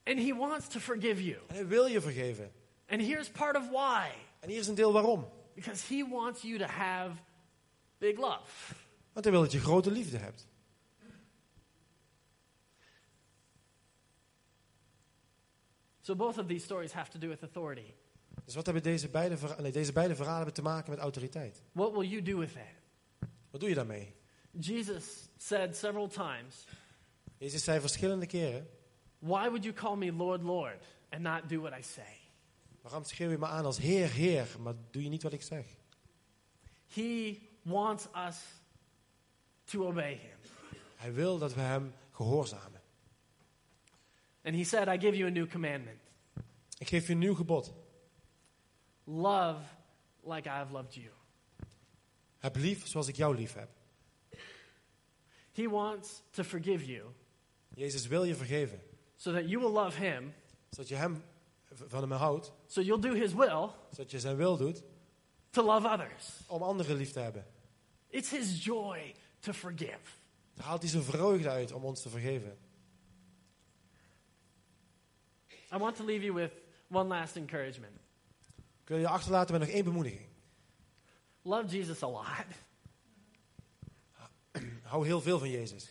And 0.04 0.18
he 0.20 0.36
wants 0.36 0.68
to 0.68 0.80
forgive 0.80 1.24
you. 1.24 1.38
En 1.48 1.56
hij 1.56 1.68
wil 1.68 1.86
je 1.86 2.02
vergeven. 2.02 2.52
And 2.88 3.02
here's 3.02 3.30
part 3.30 3.56
of 3.58 3.70
why. 3.70 4.10
En 4.40 4.50
hier 4.50 4.60
is 4.60 4.68
een 4.68 4.76
deel 4.76 4.94
waarom. 4.94 5.30
Because 5.56 5.94
he 5.94 6.08
wants 6.10 6.42
you 6.42 6.58
to 6.58 6.66
have 6.66 7.12
big 7.98 8.18
love. 8.18 8.74
Want 9.14 9.26
hij 9.26 9.34
wil 9.34 9.42
dat 9.42 9.52
je 9.52 9.60
grote 9.60 9.92
liefde 9.92 10.18
hebt. 10.18 10.48
So 16.06 16.16
both 16.16 16.38
of 16.38 16.46
these 16.48 16.64
stories 16.64 16.92
have 16.92 17.10
to 17.10 17.18
do 17.18 17.28
with 17.28 17.42
authority. 17.42 17.94
Dus 18.44 18.56
wat 18.56 18.66
hebben 18.66 18.84
deze 18.84 19.10
beide, 19.10 19.38
nee, 19.62 19.72
deze 19.72 19.92
beide 19.92 20.16
verhalen 20.16 20.38
hebben 20.38 20.54
te 20.54 20.62
maken 20.62 20.90
met 20.90 21.00
autoriteit? 21.00 21.64
What 21.72 21.92
will 21.92 22.08
you 22.08 22.22
do 22.22 22.38
with 22.38 22.50
it? 22.50 23.28
Wat 23.52 23.60
doe 23.60 23.70
je 23.70 23.76
daarmee? 23.76 24.14
Jesus 24.60 25.30
said 25.38 25.76
several 25.78 26.08
times, 26.08 26.66
Jezus 27.38 27.64
zei 27.64 27.80
verschillende 27.80 28.26
keren. 28.26 28.68
Why 29.20 29.48
would 29.48 29.64
you 29.64 29.74
call 29.74 29.96
me 29.96 30.12
Lord, 30.12 30.42
Lord, 30.42 30.86
and 31.10 31.22
not 31.22 31.50
do 31.50 31.60
what 31.62 31.80
I 31.80 31.82
say? 31.82 32.18
Waarom 32.82 33.04
schreeuw 33.04 33.30
je 33.30 33.38
me 33.38 33.46
aan 33.46 33.66
als 33.66 33.78
Heer, 33.78 34.10
Heer, 34.10 34.48
maar 34.60 34.74
doe 34.92 35.04
je 35.04 35.10
niet 35.10 35.24
wat 35.24 35.34
ik 35.34 35.42
zeg? 35.42 35.66
He 36.94 37.40
wants 37.62 38.08
us 38.28 38.38
to 39.64 39.88
obey 39.88 40.14
him. 40.14 40.38
Hij 40.96 41.14
wil 41.14 41.38
dat 41.38 41.54
we 41.54 41.62
hem 41.62 41.94
gehoorzamen. 42.12 42.75
And 44.46 44.56
he 44.56 44.64
said, 44.64 44.88
I 44.88 44.98
give 44.98 45.16
you 45.18 45.28
a 45.28 45.32
new 45.32 45.48
commandment 45.50 46.00
Ik 46.78 46.88
geef 46.88 47.06
je 47.08 47.14
een 47.14 47.20
nieuw 47.20 47.36
gebod. 47.36 47.74
love 49.04 49.60
like 50.24 50.48
I 50.50 50.52
have 50.52 50.72
loved 50.74 50.94
you. 50.96 51.08
Heb 52.40 52.56
lief 52.56 52.88
zoals 52.88 53.08
ik 53.08 53.16
jou 53.16 53.36
lief 53.36 53.54
heb. 53.54 53.70
He 55.52 55.70
wants 55.70 56.22
to 56.32 56.44
forgive 56.44 56.86
you 56.86 57.04
Jezus 57.76 58.08
wil 58.08 58.24
je 58.24 58.36
vergeven. 58.36 58.82
so 59.16 59.32
that 59.32 59.50
you 59.50 59.60
will 59.60 59.72
love 59.84 59.98
him, 60.00 60.34
Zodat 60.70 60.88
je 60.88 60.96
hem 60.96 61.24
van 61.88 62.02
hem 62.02 62.12
houdt. 62.12 62.52
so 62.68 62.82
you'll 62.82 63.02
do 63.02 63.14
his 63.14 63.34
will 63.34 63.70
Zodat 63.92 64.12
je 64.12 64.20
zijn 64.20 64.36
wil 64.36 64.58
doet. 64.58 64.84
to 65.50 65.64
love 65.64 65.88
others. 65.88 66.30
Om 66.48 66.62
anderen 66.62 66.96
lief 66.96 67.12
te 67.12 67.20
hebben. 67.20 67.46
It's 68.10 68.30
his 68.30 68.64
joy 68.66 69.16
to 69.40 69.52
forgive. 69.54 70.00
Daar 70.54 70.66
haalt 70.66 70.82
hij 70.82 70.90
zijn 70.90 71.04
vreugde 71.04 71.50
uit 71.50 71.72
om 71.72 71.84
ons 71.84 72.02
te 72.02 72.10
vergeven. 72.10 72.58
I 75.72 75.78
want 75.78 75.96
to 75.96 76.04
leave 76.04 76.24
you 76.24 76.34
with 76.34 76.52
one 76.88 77.08
last 77.08 77.36
encouragement. 77.36 77.94
Ik 78.82 78.92
wil 78.92 78.98
je 78.98 79.08
achterlaten 79.08 79.60
met 79.60 79.68
nog 79.68 79.76
één 79.76 79.84
bemoediging. 79.84 80.28
Love 81.42 81.78
Jesus 81.78 82.04
a 82.04 82.08
lot. 82.08 82.46
Hou 84.84 85.06
heel 85.06 85.22
veel 85.22 85.40
van 85.40 85.50
Jezus. 85.50 85.90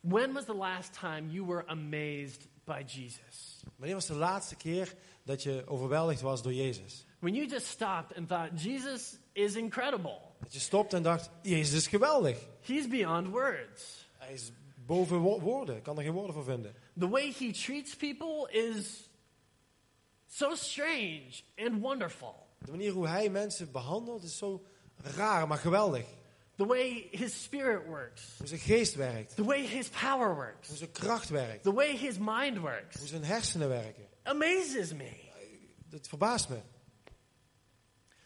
When 0.00 0.32
was 0.32 0.44
the 0.44 0.54
last 0.54 0.92
time 0.92 1.30
you 1.30 1.46
were 1.46 1.64
amazed 1.66 2.46
by 2.64 2.82
Jesus? 2.86 3.62
Wanneer 3.76 3.94
was 3.94 4.06
de 4.06 4.14
laatste 4.14 4.56
keer 4.56 4.94
dat 5.22 5.42
je 5.42 5.62
overweldigd 5.66 6.20
was 6.20 6.42
door 6.42 6.52
Jezus? 6.52 7.04
When 7.18 7.34
you 7.34 7.46
just 7.46 7.66
stopped 7.66 8.16
and 8.16 8.28
thought, 8.28 8.62
Jesus 8.62 9.18
is 9.32 9.54
incredible. 9.54 10.20
Dat 10.38 10.52
je 10.52 10.58
stopt 10.58 10.92
en 10.92 11.02
dacht, 11.02 11.30
Jezus 11.42 11.74
is 11.74 11.86
geweldig. 11.86 12.38
He's 12.60 12.88
beyond 12.88 13.28
words. 13.28 14.08
Hij 14.18 14.32
is 14.32 14.52
boven 14.90 15.18
wo- 15.20 15.40
woorden, 15.40 15.76
ik 15.76 15.82
kan 15.82 15.96
er 15.96 16.02
geen 16.02 16.12
woorden 16.12 16.34
voor 16.34 16.44
vinden. 16.44 16.74
The 16.98 17.08
way 17.08 17.32
he 17.38 17.52
treats 17.52 17.96
people 17.96 18.52
is 18.52 19.08
so 20.26 20.54
strange 20.54 21.30
and 21.56 21.80
wonderful. 21.80 22.46
De 22.58 22.70
manier 22.70 22.92
hoe 22.92 23.08
hij 23.08 23.28
mensen 23.28 23.72
behandelt 23.72 24.22
is 24.22 24.38
zo 24.38 24.64
raar, 24.96 25.46
maar 25.48 25.58
geweldig. 25.58 26.06
The 26.56 26.66
way 26.66 27.08
his 27.10 27.42
spirit 27.42 27.86
works. 27.86 28.34
Hoe 28.38 28.46
zijn 28.46 28.60
geest 28.60 28.94
werkt, 28.94 29.36
The 29.36 29.44
way 29.44 29.66
his 29.66 29.88
power 29.88 30.26
hoe 30.26 30.34
works. 30.34 30.76
zijn 30.76 30.90
kracht 30.92 31.28
werkt, 31.28 31.62
The 31.62 31.72
way 31.72 31.96
his 31.96 32.18
mind 32.18 32.56
hoe 32.56 32.60
works. 32.60 33.04
zijn 33.04 33.24
hersenen 33.24 33.68
werken. 33.68 34.08
Amazes 34.22 34.92
me. 34.92 35.10
Dat 35.88 36.08
verbaast 36.08 36.48
me. 36.48 36.60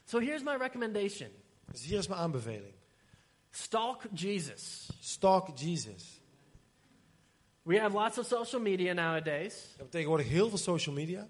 So 0.05 0.18
here's 0.20 0.42
my 0.42 0.57
recommendation 0.57 1.31
Dus 1.70 1.85
hier 1.85 1.98
is 1.98 2.07
mijn 2.09 2.20
aanbeveling. 2.20 2.74
stalk 3.50 4.03
Jesus. 4.14 4.88
Stalk 5.00 5.59
Jesus. 5.59 6.20
We 7.64 7.79
have 7.79 7.94
lots 7.94 8.18
of 8.18 8.27
social 8.27 8.61
media 8.61 8.92
nowadays. 8.92 9.55
We 9.55 9.68
hebben 9.70 9.90
tegenwoordig 9.90 10.29
heel 10.29 10.48
veel 10.48 10.59
social 10.59 10.94
media. 10.94 11.29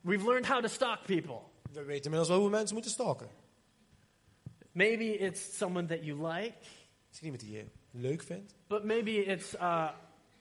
We've 0.00 0.24
learned 0.24 0.46
how 0.46 0.60
to 0.62 0.68
stalk 0.68 1.04
people. 1.06 1.38
We 1.72 1.82
weten 1.84 2.04
inmiddels 2.04 2.28
wel 2.28 2.36
hoe 2.38 2.46
we 2.46 2.52
mensen 2.56 2.74
moeten 2.74 2.92
stalken. 2.92 3.28
Maybe 4.72 5.04
it's 5.18 5.56
someone 5.56 5.86
that 5.86 6.04
you 6.04 6.26
like, 6.32 6.54
Misschien 7.08 7.26
iemand 7.28 7.40
die 7.42 7.52
je 7.56 7.64
leuk 7.90 8.22
vindt. 8.22 8.54
but 8.68 8.84
maybe 8.84 9.10
it's 9.24 9.54
uh, 9.54 9.88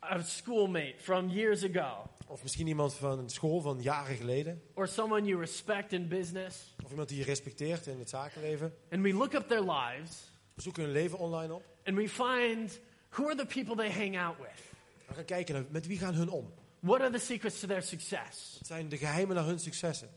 a 0.01 0.21
schoolmate 0.23 0.93
from 0.97 1.29
years 1.29 1.63
ago, 1.63 2.09
Of 2.27 2.43
misschien 2.43 2.67
iemand 2.67 2.93
van 2.93 3.19
een 3.19 3.29
school 3.29 3.61
van 3.61 3.81
jaren 3.81 4.15
geleden. 4.15 4.61
or 4.73 4.87
someone 4.87 5.25
you 5.27 5.39
respect 5.39 5.93
in 5.93 6.07
business. 6.07 6.75
Of 6.83 6.89
iemand 6.91 7.09
die 7.09 7.17
je 7.17 7.23
respecteert 7.23 7.87
in 7.87 7.99
het 7.99 8.09
zakenleven. 8.09 8.73
And 8.91 9.01
we 9.01 9.13
look 9.13 9.33
up 9.33 9.47
their 9.47 9.63
lives 9.71 10.31
We 10.53 10.61
zoeken 10.61 10.83
hun 10.83 10.91
leven 10.91 11.17
online 11.17 11.53
op. 11.53 11.63
and 11.85 11.95
we 11.97 12.09
find 12.09 12.79
who 13.09 13.27
are 13.27 13.35
the 13.35 13.45
people 13.45 13.75
they 13.75 13.89
hang 13.89 14.17
out 14.17 14.37
with? 14.39 14.75
We 15.07 15.13
gaan 15.13 15.25
kijken 15.25 15.67
met 15.71 15.87
wie 15.87 15.97
gaan 15.97 16.13
hun 16.13 16.29
om. 16.29 16.53
What 16.79 17.01
are 17.01 17.11
the 17.11 17.19
secrets 17.19 17.59
to 17.59 17.67
their 17.67 17.81
success? 17.81 18.55
Wat 18.57 18.67
zijn 18.67 18.89
de 18.89 18.97
geheimen 18.97 19.35
naar 19.35 19.45
hun 19.45 19.59
successen? 19.59 20.09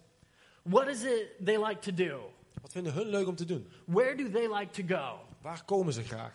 What 0.63 0.89
is 0.89 1.03
it 1.03 1.45
they 1.45 1.59
like 1.67 1.81
to 1.81 1.95
do? 1.95 2.31
Wat 2.61 2.73
vinden 2.73 2.93
hun 2.93 3.07
leuk 3.07 3.27
om 3.27 3.37
te 3.37 3.45
doen? 3.45 3.69
Where 3.85 4.17
do 4.17 4.31
they 4.31 4.49
like 4.59 4.83
to 4.83 4.97
go? 4.97 5.21
Waar 5.41 5.65
komen 5.65 5.93
ze 5.93 6.03
graag? 6.03 6.33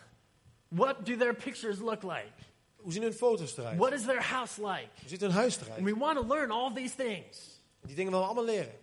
What 0.68 1.06
do 1.06 1.16
their 1.16 1.34
pictures 1.34 1.78
look 1.78 2.02
like? 2.02 2.32
Hoe 2.76 2.92
zien 2.92 3.02
hun 3.02 3.12
foto's 3.12 3.56
eruit? 3.56 3.78
What 3.78 3.92
is 3.92 4.04
their 4.04 4.22
house 4.22 4.60
like? 4.60 4.88
Hoe 5.00 5.08
ziet 5.08 5.20
hun 5.20 5.30
huis 5.30 5.60
eruit? 5.60 5.76
And 5.76 5.84
we 5.84 5.96
want 5.96 6.18
to 6.18 6.26
learn 6.26 6.50
all 6.50 6.72
these 6.74 6.94
things. 6.94 7.60
Die 7.80 7.94
dingen 7.94 8.12
willen 8.12 8.28
we 8.28 8.34
allemaal 8.34 8.54
leren. 8.54 8.74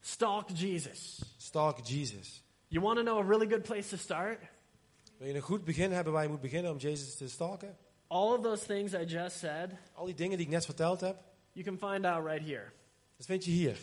Stalk 0.00 0.48
Jesus. 0.54 1.22
Stalk 1.36 1.86
Jesus. 1.86 2.42
You 2.68 2.84
want 2.84 2.98
to 2.98 3.02
know 3.02 3.18
a 3.18 3.24
really 3.24 3.46
good 3.46 3.62
place 3.62 3.88
to 3.88 3.96
start? 3.96 4.40
Wil 5.18 5.26
je 5.28 5.34
een 5.34 5.40
goed 5.40 5.64
begin 5.64 5.92
hebben 5.92 6.12
waar 6.12 6.22
je 6.22 6.28
moet 6.28 6.40
beginnen 6.40 6.70
om 6.72 6.76
Jezus 6.78 7.16
te 7.16 7.28
stalken? 7.28 7.76
All 8.06 8.36
of 8.36 8.42
those 8.42 8.66
things 8.66 8.92
I 8.92 9.04
just 9.04 9.38
said, 9.38 9.70
Al 9.92 10.04
die 10.04 10.14
dingen 10.14 10.36
die 10.36 10.46
ik 10.46 10.52
net 10.52 10.64
verteld 10.64 11.00
heb, 11.00 11.16
you 11.52 11.64
can 11.76 11.90
find 11.90 12.04
out 12.04 12.26
right 12.26 12.46
here. 12.46 12.72
dat 13.16 13.26
vind 13.26 13.44
je 13.44 13.50
hier. 13.50 13.76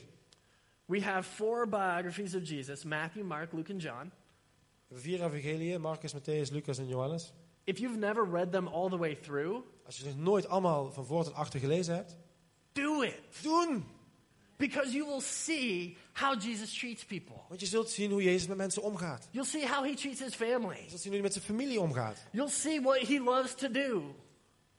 We 0.85 1.01
have 1.01 1.29
four 1.29 1.67
biographies 1.69 2.35
of 2.35 2.47
Jesus 2.49 2.83
Matthew, 2.83 3.23
Mark, 3.23 3.51
Luke, 3.51 3.71
and 3.71 3.81
John. 3.81 4.11
We 4.87 4.93
hebben 4.95 5.01
vier 5.03 5.23
evangeliën, 5.23 5.81
Marcus, 5.81 6.13
Matthäus, 6.13 6.51
Lucas 6.51 6.77
en 6.77 6.87
Johannes. 6.87 7.33
If 7.63 7.77
you've 7.77 7.97
never 7.97 8.29
read 8.31 8.51
them 8.51 8.67
all 8.67 8.89
the 8.89 8.97
way 8.97 9.15
through, 9.15 9.65
Als 9.85 9.97
je 9.97 10.03
ze 10.03 10.09
nog 10.09 10.17
nooit 10.17 10.47
allemaal 10.47 10.91
van 10.91 11.05
voor 11.05 11.23
tot 11.23 11.33
achter 11.33 11.59
gelezen 11.59 11.95
hebt, 11.95 12.17
do 12.71 13.01
it. 13.01 13.21
doen! 13.41 13.85
Because 14.57 14.91
you 14.91 15.05
will 15.05 15.21
see 15.21 15.97
how 16.13 16.39
Jesus 16.39 16.73
treats 16.73 17.05
people. 17.05 17.35
Want 17.47 17.59
je 17.59 17.65
zult 17.65 17.89
zien 17.89 18.11
hoe 18.11 18.23
Jezus 18.23 18.47
met 18.47 18.57
mensen 18.57 18.81
omgaat. 18.81 19.27
You'll 19.31 19.47
see 19.47 19.67
how 19.67 19.83
he 19.83 19.93
treats 19.93 20.19
his 20.19 20.35
family. 20.35 20.81
Je 20.83 20.89
zult 20.89 21.01
zien 21.01 21.11
hoe 21.11 21.21
hij 21.21 21.21
met 21.21 21.33
zijn 21.33 21.45
familie 21.45 21.79
omgaat. 21.79 22.17
You'll 22.31 22.49
see 22.49 22.81
what 22.81 22.99
he 22.99 23.19
loves 23.19 23.55
to 23.55 23.71
do. 23.71 24.15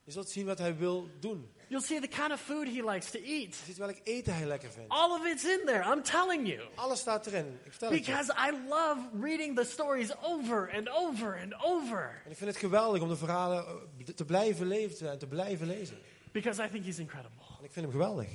Je 0.05 0.13
zult 0.13 0.29
zien 0.29 0.47
wat 0.47 0.59
hij 0.59 0.77
wil 0.77 1.09
doen. 1.21 1.51
You'll 1.69 1.83
see 1.83 2.01
the 2.01 2.09
kind 2.09 2.33
of 2.33 2.41
food 2.41 2.69
he 2.69 2.83
likes 2.83 3.11
to 3.11 3.19
eat. 3.19 3.57
Je 3.57 3.65
ziet 3.65 3.77
welk 3.77 3.97
eten 4.05 4.35
hij 4.35 4.47
lekker 4.47 4.71
vindt. 4.71 4.89
All 4.89 5.11
of 5.11 5.27
it's 5.27 5.45
in 5.45 5.61
there, 5.65 5.95
I'm 5.95 6.03
telling 6.03 6.49
you. 6.49 6.61
Alles 6.75 7.01
staat 7.01 7.27
erin. 7.27 7.59
Ik 7.65 7.71
vertel 7.71 7.91
het 7.91 8.07
je. 8.07 8.13
Because 8.13 8.33
I 8.33 8.69
love 8.69 8.99
reading 9.21 9.57
the 9.57 9.65
stories 9.65 10.23
over 10.23 10.73
and 10.75 10.89
over 10.89 11.39
and 11.43 11.65
over. 11.65 12.23
En 12.25 12.31
ik 12.31 12.37
vind 12.37 12.51
het 12.51 12.59
geweldig 12.59 13.03
om 13.03 13.09
de 13.09 13.17
verhalen 13.17 13.65
eh, 13.67 14.07
te 14.15 14.25
blijven 14.25 14.67
leven 14.67 15.11
en 15.11 15.19
te 15.19 15.27
blijven 15.27 15.67
lezen. 15.67 15.99
Because 16.33 16.65
I 16.65 16.69
think 16.71 16.85
he's 16.85 16.99
incredible. 16.99 17.45
En 17.59 17.65
ik 17.65 17.73
vind 17.73 17.85
hem 17.85 17.91
geweldig. 17.91 18.29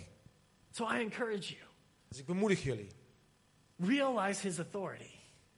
So 0.71 0.85
I 0.85 0.99
encourage 0.99 1.53
you. 1.53 1.61
Dus 2.07 2.19
ik 2.19 2.25
bemoedig 2.25 2.63
jullie. 2.63 2.91
Realize 3.77 4.41
his 4.41 4.57
authority. 4.57 5.11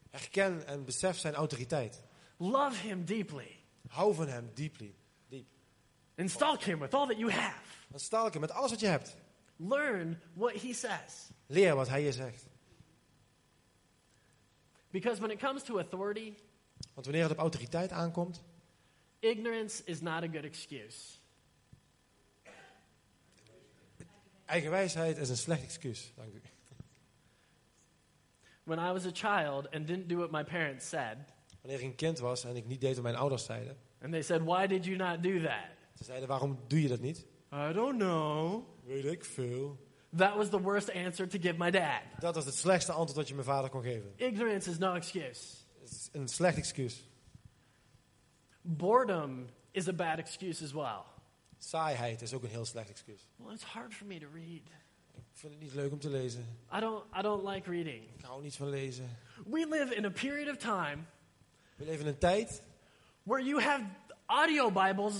Herken 0.10 0.67
en 0.67 0.86
besef 0.86 1.17
zijn 1.17 1.34
autoriteit. 1.34 2.04
Love 2.38 2.88
him 2.88 3.06
deeply. 3.06 3.60
Hou 3.88 4.13
van 4.13 4.28
hem 4.28 4.52
deeply. 4.54 4.95
Diep. 5.28 5.47
And 6.17 6.32
stalk 6.32 6.62
him 6.62 6.80
with 6.80 6.93
all 6.93 7.08
that 7.08 7.17
you 7.17 7.32
have. 7.32 7.62
En 7.91 7.99
stalk 7.99 8.32
hem 8.32 8.41
met 8.41 8.52
alles 8.52 8.71
wat 8.71 8.80
je 8.80 8.88
hebt. 8.88 9.15
Learn 9.56 10.21
what 10.34 10.62
he 10.62 10.73
says. 10.73 11.30
Leer 11.47 11.76
wat 11.76 11.88
hij 11.88 12.04
je 12.04 12.12
zegt. 12.12 12.45
Because 14.89 15.19
when 15.19 15.32
it 15.32 15.39
comes 15.39 15.63
to 15.63 15.78
authority, 15.78 16.34
Want 16.93 17.06
wanneer 17.06 17.23
het 17.23 17.32
op 17.32 17.38
autoriteit 17.38 17.91
aankomt, 17.91 18.43
ignorance 19.19 19.84
is 19.86 20.02
not 20.02 20.23
a 20.23 20.28
good 20.28 20.43
excuse. 20.43 21.17
Eigenwijsheid 24.53 25.17
is 25.17 25.29
een 25.29 25.37
slecht 25.37 25.63
excuus. 25.63 26.11
Dank 26.15 26.33
u. 26.33 26.41
When 28.63 28.79
I 28.79 28.91
was 28.91 29.05
a 29.05 29.11
child 29.13 29.71
and 29.71 29.87
didn't 29.87 30.07
do 30.09 30.17
what 30.17 30.31
my 30.31 30.43
parents 30.43 30.87
said, 30.89 31.17
Wanneer 31.61 31.79
ik 31.79 31.85
een 31.85 31.95
kind 31.95 32.19
was 32.19 32.43
en 32.45 32.55
ik 32.55 32.65
niet 32.67 32.81
deed 32.81 32.93
wat 32.95 33.03
mijn 33.03 33.15
ouders 33.15 33.45
zeiden. 33.45 33.77
and 34.01 34.11
they 34.11 34.21
said, 34.21 34.41
Why 34.43 34.67
did 34.67 34.85
you 34.85 34.97
not 34.97 35.23
do 35.23 35.39
that? 35.41 35.65
Ze 35.97 36.03
zeiden, 36.03 36.27
waarom 36.27 36.59
doe 36.67 36.81
je 36.81 36.87
dat 36.87 36.99
niet? 36.99 37.25
I 37.53 37.73
don't 37.73 37.97
know. 37.99 38.63
Weet 38.85 39.05
ik 39.05 39.25
veel. 39.25 39.77
That 40.17 40.35
was 40.35 40.49
the 40.49 40.61
worst 40.61 40.91
answer 40.91 41.27
to 41.27 41.39
give 41.41 41.57
my 41.57 41.71
dad. 41.71 42.01
Dat 42.19 42.35
was 42.35 42.45
het 42.45 42.55
slechtste 42.55 42.91
antwoord 42.91 43.15
dat 43.15 43.27
je 43.27 43.33
mijn 43.33 43.45
vader 43.45 43.69
kon 43.69 43.81
geven. 43.81 44.13
Ignorance 44.15 44.69
is 44.69 44.77
no 44.77 44.93
excuse. 44.93 45.41
Het 45.79 45.89
is 45.91 46.09
een 46.11 46.27
slecht 46.27 46.57
excuus. 46.57 47.07
Boredom 48.61 49.45
is 49.71 49.87
a 49.87 49.93
bad 49.93 50.17
excuse 50.17 50.63
as 50.63 50.71
well. 50.71 51.01
Saaiheid 51.63 52.21
is 52.21 52.34
ook 52.34 52.43
een 52.43 52.49
heel 52.49 52.65
slecht 52.65 52.89
excuus. 52.89 53.28
Well, 53.36 53.54
it's 53.54 53.63
hard 53.63 53.93
for 53.93 54.06
me 54.08 54.19
to 54.19 54.28
read. 54.34 54.62
Ik 55.15 55.39
vind 55.39 55.54
het 55.54 55.62
niet 55.62 55.73
leuk 55.73 55.91
om 55.91 55.99
te 55.99 56.10
lezen. 56.10 56.58
I 56.76 56.80
don't, 56.80 57.04
I 57.19 57.21
don't 57.21 57.47
like 57.47 57.69
reading. 57.69 58.04
Ik 58.17 58.26
hou 58.26 58.41
niet 58.41 58.56
van 58.56 58.69
lezen. 58.69 59.17
We 59.45 59.67
live 59.69 59.95
in 59.95 60.06
a 60.06 60.10
period 60.10 60.49
of 60.49 60.58
time 60.58 60.97
We 61.76 61.86
leven 61.86 62.02
in 62.02 62.08
een 62.08 62.17
tijd 62.17 62.62
where 63.23 63.43
you 63.45 63.62
have 63.62 63.84
audio 64.26 64.71
Bibles 64.71 65.15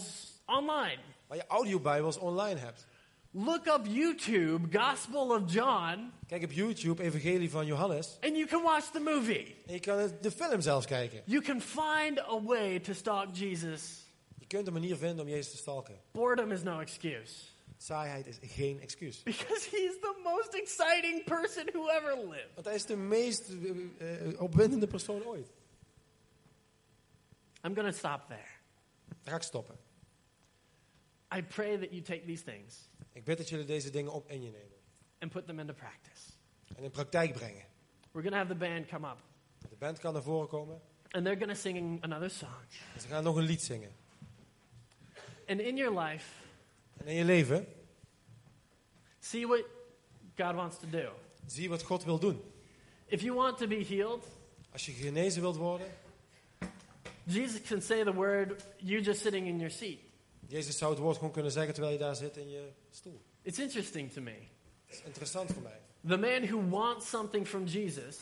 online. 0.46 1.00
waar 1.28 1.38
je 1.38 1.48
audiobijbels 1.48 2.18
online 2.18 2.60
hebt. 2.60 2.86
Look 3.32 3.66
up 3.66 3.86
YouTube, 3.88 4.80
Gospel 4.80 5.30
of 5.36 5.54
John, 5.54 6.12
Kijk 6.28 6.44
op 6.44 6.52
YouTube 6.52 7.04
Evangelie 7.04 7.50
van 7.50 7.66
Johannes. 7.66 8.18
and 8.22 8.36
you 8.36 8.46
can 8.46 8.62
watch 8.62 8.86
the 8.92 9.00
movie. 9.00 9.56
En 9.68 9.74
je 9.74 9.80
kan 9.80 9.98
het- 9.98 10.24
de 10.24 10.32
film 10.32 10.62
zelfs 10.62 10.86
kijken. 10.86 11.22
You 11.26 11.42
can 11.42 11.62
find 11.62 12.20
a 12.20 12.42
way 12.44 12.80
to 12.80 12.94
stalk 12.94 13.36
Jesus. 13.36 14.02
Je 14.54 14.60
kunt 14.60 14.76
een 14.76 14.82
manier 14.82 14.98
vinden 14.98 15.26
om 15.26 15.32
Jezus 15.32 15.52
te 15.52 15.58
stalken. 15.58 16.00
Boredom 16.12 16.52
is 16.52 16.64
no 16.64 16.80
excuse. 16.80 17.34
Saaiheid 17.78 18.28
is 18.28 18.38
geen 18.42 18.82
excuus. 18.82 19.24
Because 19.24 19.70
he's 19.70 20.00
the 20.00 20.22
most 20.24 20.54
exciting 20.54 21.24
person 21.24 21.70
who 21.74 21.90
ever 21.90 22.18
lived. 22.30 22.54
Want 22.54 22.66
hij 22.66 22.76
is 22.76 22.86
de 22.86 22.96
meest 22.96 23.50
eh, 23.50 24.30
eh, 24.30 24.42
opwindende 24.42 24.88
persoon 24.88 25.24
ooit. 25.24 25.48
I'm 27.66 27.76
going 27.76 27.92
to 27.92 27.98
stop 27.98 28.28
there. 28.28 28.48
Daar 29.08 29.34
ga 29.34 29.36
ik 29.36 29.42
stoppen. 29.42 29.76
I 31.36 31.44
pray 31.44 31.78
that 31.78 31.90
you 31.90 32.02
take 32.02 32.26
these 32.26 32.44
things 32.44 32.90
Ik 33.12 33.24
bid 33.24 33.38
dat 33.38 33.50
jullie 33.50 33.66
deze 33.66 33.90
dingen 33.90 34.12
op 34.12 34.30
in 34.30 34.42
je 34.42 34.52
nemen. 34.52 34.78
and 35.20 35.32
put 35.32 35.46
them 35.46 35.60
into 35.60 35.74
practice. 35.74 36.32
En 36.76 36.84
in 36.84 36.92
praktijk 36.92 37.34
brengen. 37.34 37.66
We're 38.12 38.30
going 38.30 38.32
to 38.32 38.38
have 38.38 38.48
the 38.48 38.56
band 38.56 38.88
come 38.88 39.10
up, 39.10 39.18
De 39.70 39.76
band 39.78 40.00
kan 40.00 40.14
naar 40.14 40.24
voren 40.24 40.48
komen. 40.48 40.82
and 41.12 41.24
they're 41.26 41.40
going 41.40 41.52
to 41.54 41.60
sing 41.62 42.04
another 42.04 42.30
song. 42.30 42.64
En 42.94 43.02
ze 43.02 43.08
gaan 43.08 43.24
nog 43.24 43.36
een 43.36 43.44
lied 43.46 43.62
zingen. 43.62 44.02
And 45.48 45.60
in 45.60 45.78
your 45.78 46.00
life, 46.00 46.26
En 46.98 47.06
in 47.08 47.16
je 47.16 47.24
leven, 47.24 47.68
see 49.20 49.48
what 49.48 49.64
God 50.36 50.56
wants 50.56 50.78
to 50.80 50.88
do. 50.90 51.10
zie 51.48 51.70
wat 51.70 51.84
God 51.84 52.04
wil 52.04 52.20
doen. 52.20 52.42
If 53.06 53.22
you 53.22 53.36
want 53.36 53.58
to 53.58 53.68
be 53.68 53.84
healed, 53.86 54.28
Als 54.72 54.86
je 54.86 54.92
genezen 54.92 55.42
wilt 55.42 55.56
worden, 55.56 55.88
Jesus 57.26 57.62
can 57.62 57.82
say 57.82 58.04
the 58.04 58.14
word, 58.14 58.64
you 58.78 59.02
just 59.02 59.22
sitting 59.22 59.48
in 59.48 59.56
your 59.58 59.72
seat. 59.72 59.98
Jezus 60.48 60.78
zou 60.78 60.92
het 60.92 61.00
woord 61.00 61.18
gewoon 61.18 61.32
kunnen 61.32 61.52
zeggen 61.52 61.74
terwijl 61.74 61.94
je 61.94 62.00
daar 62.00 62.16
zit 62.16 62.38
in 62.38 62.50
je 62.50 62.70
stoel. 62.92 63.22
It's 63.42 63.60
interesting 63.60 64.12
to 64.12 64.22
me. 64.22 64.38
Dat 64.88 64.96
is 64.98 65.02
interessant 65.06 65.52
voor 65.52 65.62
mij. 65.62 65.80
The 66.08 66.18
man 66.18 66.48
who 66.48 66.70
wants 66.70 67.10
something 67.10 67.48
from 67.48 67.66
Jesus 67.66 68.18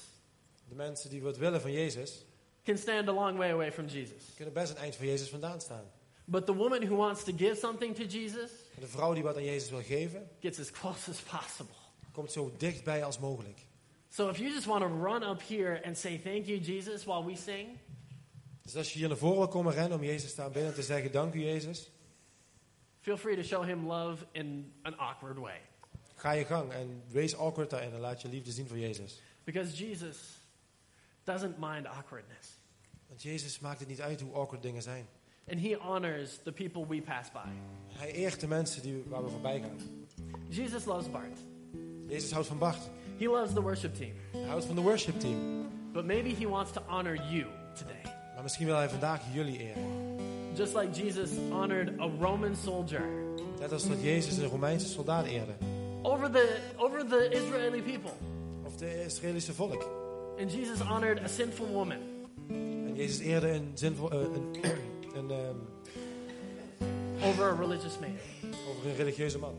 De 0.69 0.75
mensen 0.75 1.09
die 1.09 1.21
wat 1.21 1.37
willen 1.37 1.61
van 1.61 1.71
Jezus, 1.71 2.25
can 2.63 2.77
stand 2.77 3.07
a 3.07 3.11
long 3.11 3.37
way 3.37 3.51
away 3.51 3.71
from 3.71 3.85
Jesus. 3.87 4.23
kunnen 4.35 4.53
best 4.53 4.71
een 4.71 4.77
eind 4.77 4.95
van 4.95 5.05
Jezus 5.05 5.29
vandaan 5.29 5.61
staan. 5.61 5.91
But 6.31 6.45
the 6.45 6.53
woman 6.55 6.87
who 6.87 6.95
wants 6.95 7.23
to 7.23 7.31
give 7.37 7.55
something 7.57 7.95
to 7.95 8.03
Jesus 8.03 8.51
de 8.79 8.87
vrouw 8.87 9.13
die 9.13 9.23
wat 9.23 9.35
aan 9.35 9.43
Jezus 9.43 9.69
wil 9.69 9.83
geven, 9.83 10.29
gets 10.39 10.59
as 10.59 10.71
close 10.71 11.09
as 11.09 11.19
possible. 11.21 11.75
komt 12.11 12.31
zo 12.31 12.53
dichtbij 12.57 13.03
als 13.03 13.19
mogelijk. 13.19 13.59
So 14.09 14.29
if 14.29 14.37
you 14.37 14.51
just 14.51 14.65
want 14.65 14.81
to 14.81 14.87
run 15.03 15.23
up 15.23 15.41
here 15.47 15.83
and 15.85 15.97
say 15.97 16.17
thank 16.17 16.45
you, 16.45 16.59
Jesus, 16.59 17.03
while 17.03 17.25
we 17.25 17.35
sing, 17.35 17.67
Dus 18.61 18.75
als 18.75 18.93
je 18.93 18.99
hier 18.99 19.07
naar 19.07 19.17
voren 19.17 19.37
wil 19.37 19.47
komen 19.47 19.73
rennen 19.73 19.97
om 19.97 20.03
Jezus 20.03 20.33
te 20.33 20.41
aanbidden 20.41 20.69
en 20.69 20.75
te 20.75 20.83
zeggen, 20.83 21.11
dank 21.11 21.33
u 21.33 21.43
Jezus, 21.43 21.89
feel 23.01 23.17
free 23.17 23.35
to 23.35 23.41
show 23.43 23.65
him 23.65 23.87
love 23.87 24.25
in 24.31 24.73
an 24.81 24.97
awkward 24.97 25.37
way. 25.37 25.61
ga 26.15 26.31
je 26.31 26.45
gang 26.45 26.71
en 26.71 27.03
wees 27.07 27.37
awkward 27.37 27.69
daarin 27.69 27.93
en 27.93 27.99
laat 27.99 28.21
je 28.21 28.27
liefde 28.27 28.51
zien 28.51 28.67
voor 28.67 28.77
Jezus. 28.77 29.21
Because 29.43 29.85
Jesus 29.85 30.17
doesn't 31.23 31.57
mind 31.57 31.85
awkwardness. 31.85 32.47
Want 33.07 33.21
Jezus 33.21 33.59
maakt 33.59 33.79
het 33.79 33.87
niet 33.87 34.01
uit 34.01 34.21
hoe 34.21 34.33
awkward 34.33 34.61
dingen 34.61 34.81
zijn. 34.81 35.07
And 35.49 35.59
he 35.59 35.77
honors 35.77 36.39
the 36.43 36.51
people 36.51 36.85
we 36.87 37.01
pass 37.01 37.31
by. 37.31 37.49
Hij 37.87 38.11
eert 38.11 38.39
de 38.39 38.47
mensen 38.47 38.81
die, 38.81 39.03
waar 39.07 39.23
we 39.23 39.29
voorbij 39.29 39.59
gaan. 39.59 39.77
Jesus 40.49 40.85
loves 40.85 41.11
Bart. 41.11 41.37
Jezus 42.07 42.31
houdt 42.31 42.47
van 42.47 42.57
Bart. 42.57 42.89
He 43.17 43.25
loves 43.25 43.53
the 43.53 43.61
worship 43.61 43.95
team. 43.95 44.11
Hij 44.31 44.47
houdt 44.47 44.65
van 44.65 44.75
de 44.75 44.81
worship 44.81 45.19
team. 45.19 45.67
But 45.93 46.05
maybe 46.05 46.29
he 46.29 46.47
wants 46.47 46.71
to 46.71 46.81
honor 46.87 47.15
you 47.15 47.45
today. 47.77 48.01
Maar 48.33 48.43
misschien 48.43 48.65
wil 48.65 48.75
hij 48.75 48.89
vandaag 48.89 49.21
jullie 49.33 49.59
eren. 49.59 49.83
Just 50.53 50.75
like 50.75 51.03
Jesus 51.03 51.29
honored 51.49 51.99
a 51.99 52.09
Roman 52.19 52.55
soldier 52.55 53.03
Net 53.59 53.71
als 53.71 53.87
dat 53.87 54.01
Jezus 54.01 54.37
een 54.37 54.47
Romeinse 54.49 54.87
soldaat 54.87 55.25
eerde. 55.25 55.51
over 56.01 56.31
the, 56.31 56.59
over 56.77 57.07
the 57.07 57.29
Israeli 57.31 57.81
people. 57.81 58.11
Of 58.65 58.75
de 58.75 59.03
Israëlische 59.05 59.53
volk. 59.53 59.85
And 60.39 60.51
Jesus 60.51 60.79
honored 60.79 61.23
a 61.23 61.27
sinful 61.27 61.65
woman. 61.67 61.97
En 62.49 62.95
Jezus 62.95 63.19
eerde 63.19 63.51
een, 63.51 63.71
zinvol, 63.73 64.11
eh, 64.11 64.19
een, 64.19 64.55
een, 65.13 65.31
ehm, 65.31 65.55
over 67.23 67.43
a 67.51 67.55
religious 67.55 67.99
man. 67.99 68.17
over 68.69 68.89
een 68.89 68.95
religieuze 68.95 69.39
man. 69.39 69.55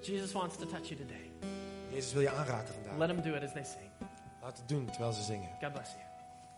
Jesus 0.00 0.32
wants 0.32 0.56
to 0.56 0.66
touch 0.66 0.88
you 0.88 1.00
today. 1.00 1.30
Jezus 1.90 2.12
wil 2.12 2.22
je 2.22 2.30
aanraken 2.30 2.74
vandaag. 2.74 2.98
Let 2.98 3.08
him 3.08 3.22
do 3.22 3.36
it 3.36 3.42
as 3.42 3.52
they 3.52 3.64
sing. 3.64 3.90
Laat 4.42 4.58
het 4.58 4.68
doen 4.68 4.86
terwijl 4.86 5.12
ze 5.12 5.22
zingen. 5.22 5.48
God 5.60 5.72
bless 5.72 5.90
you. 5.92 6.13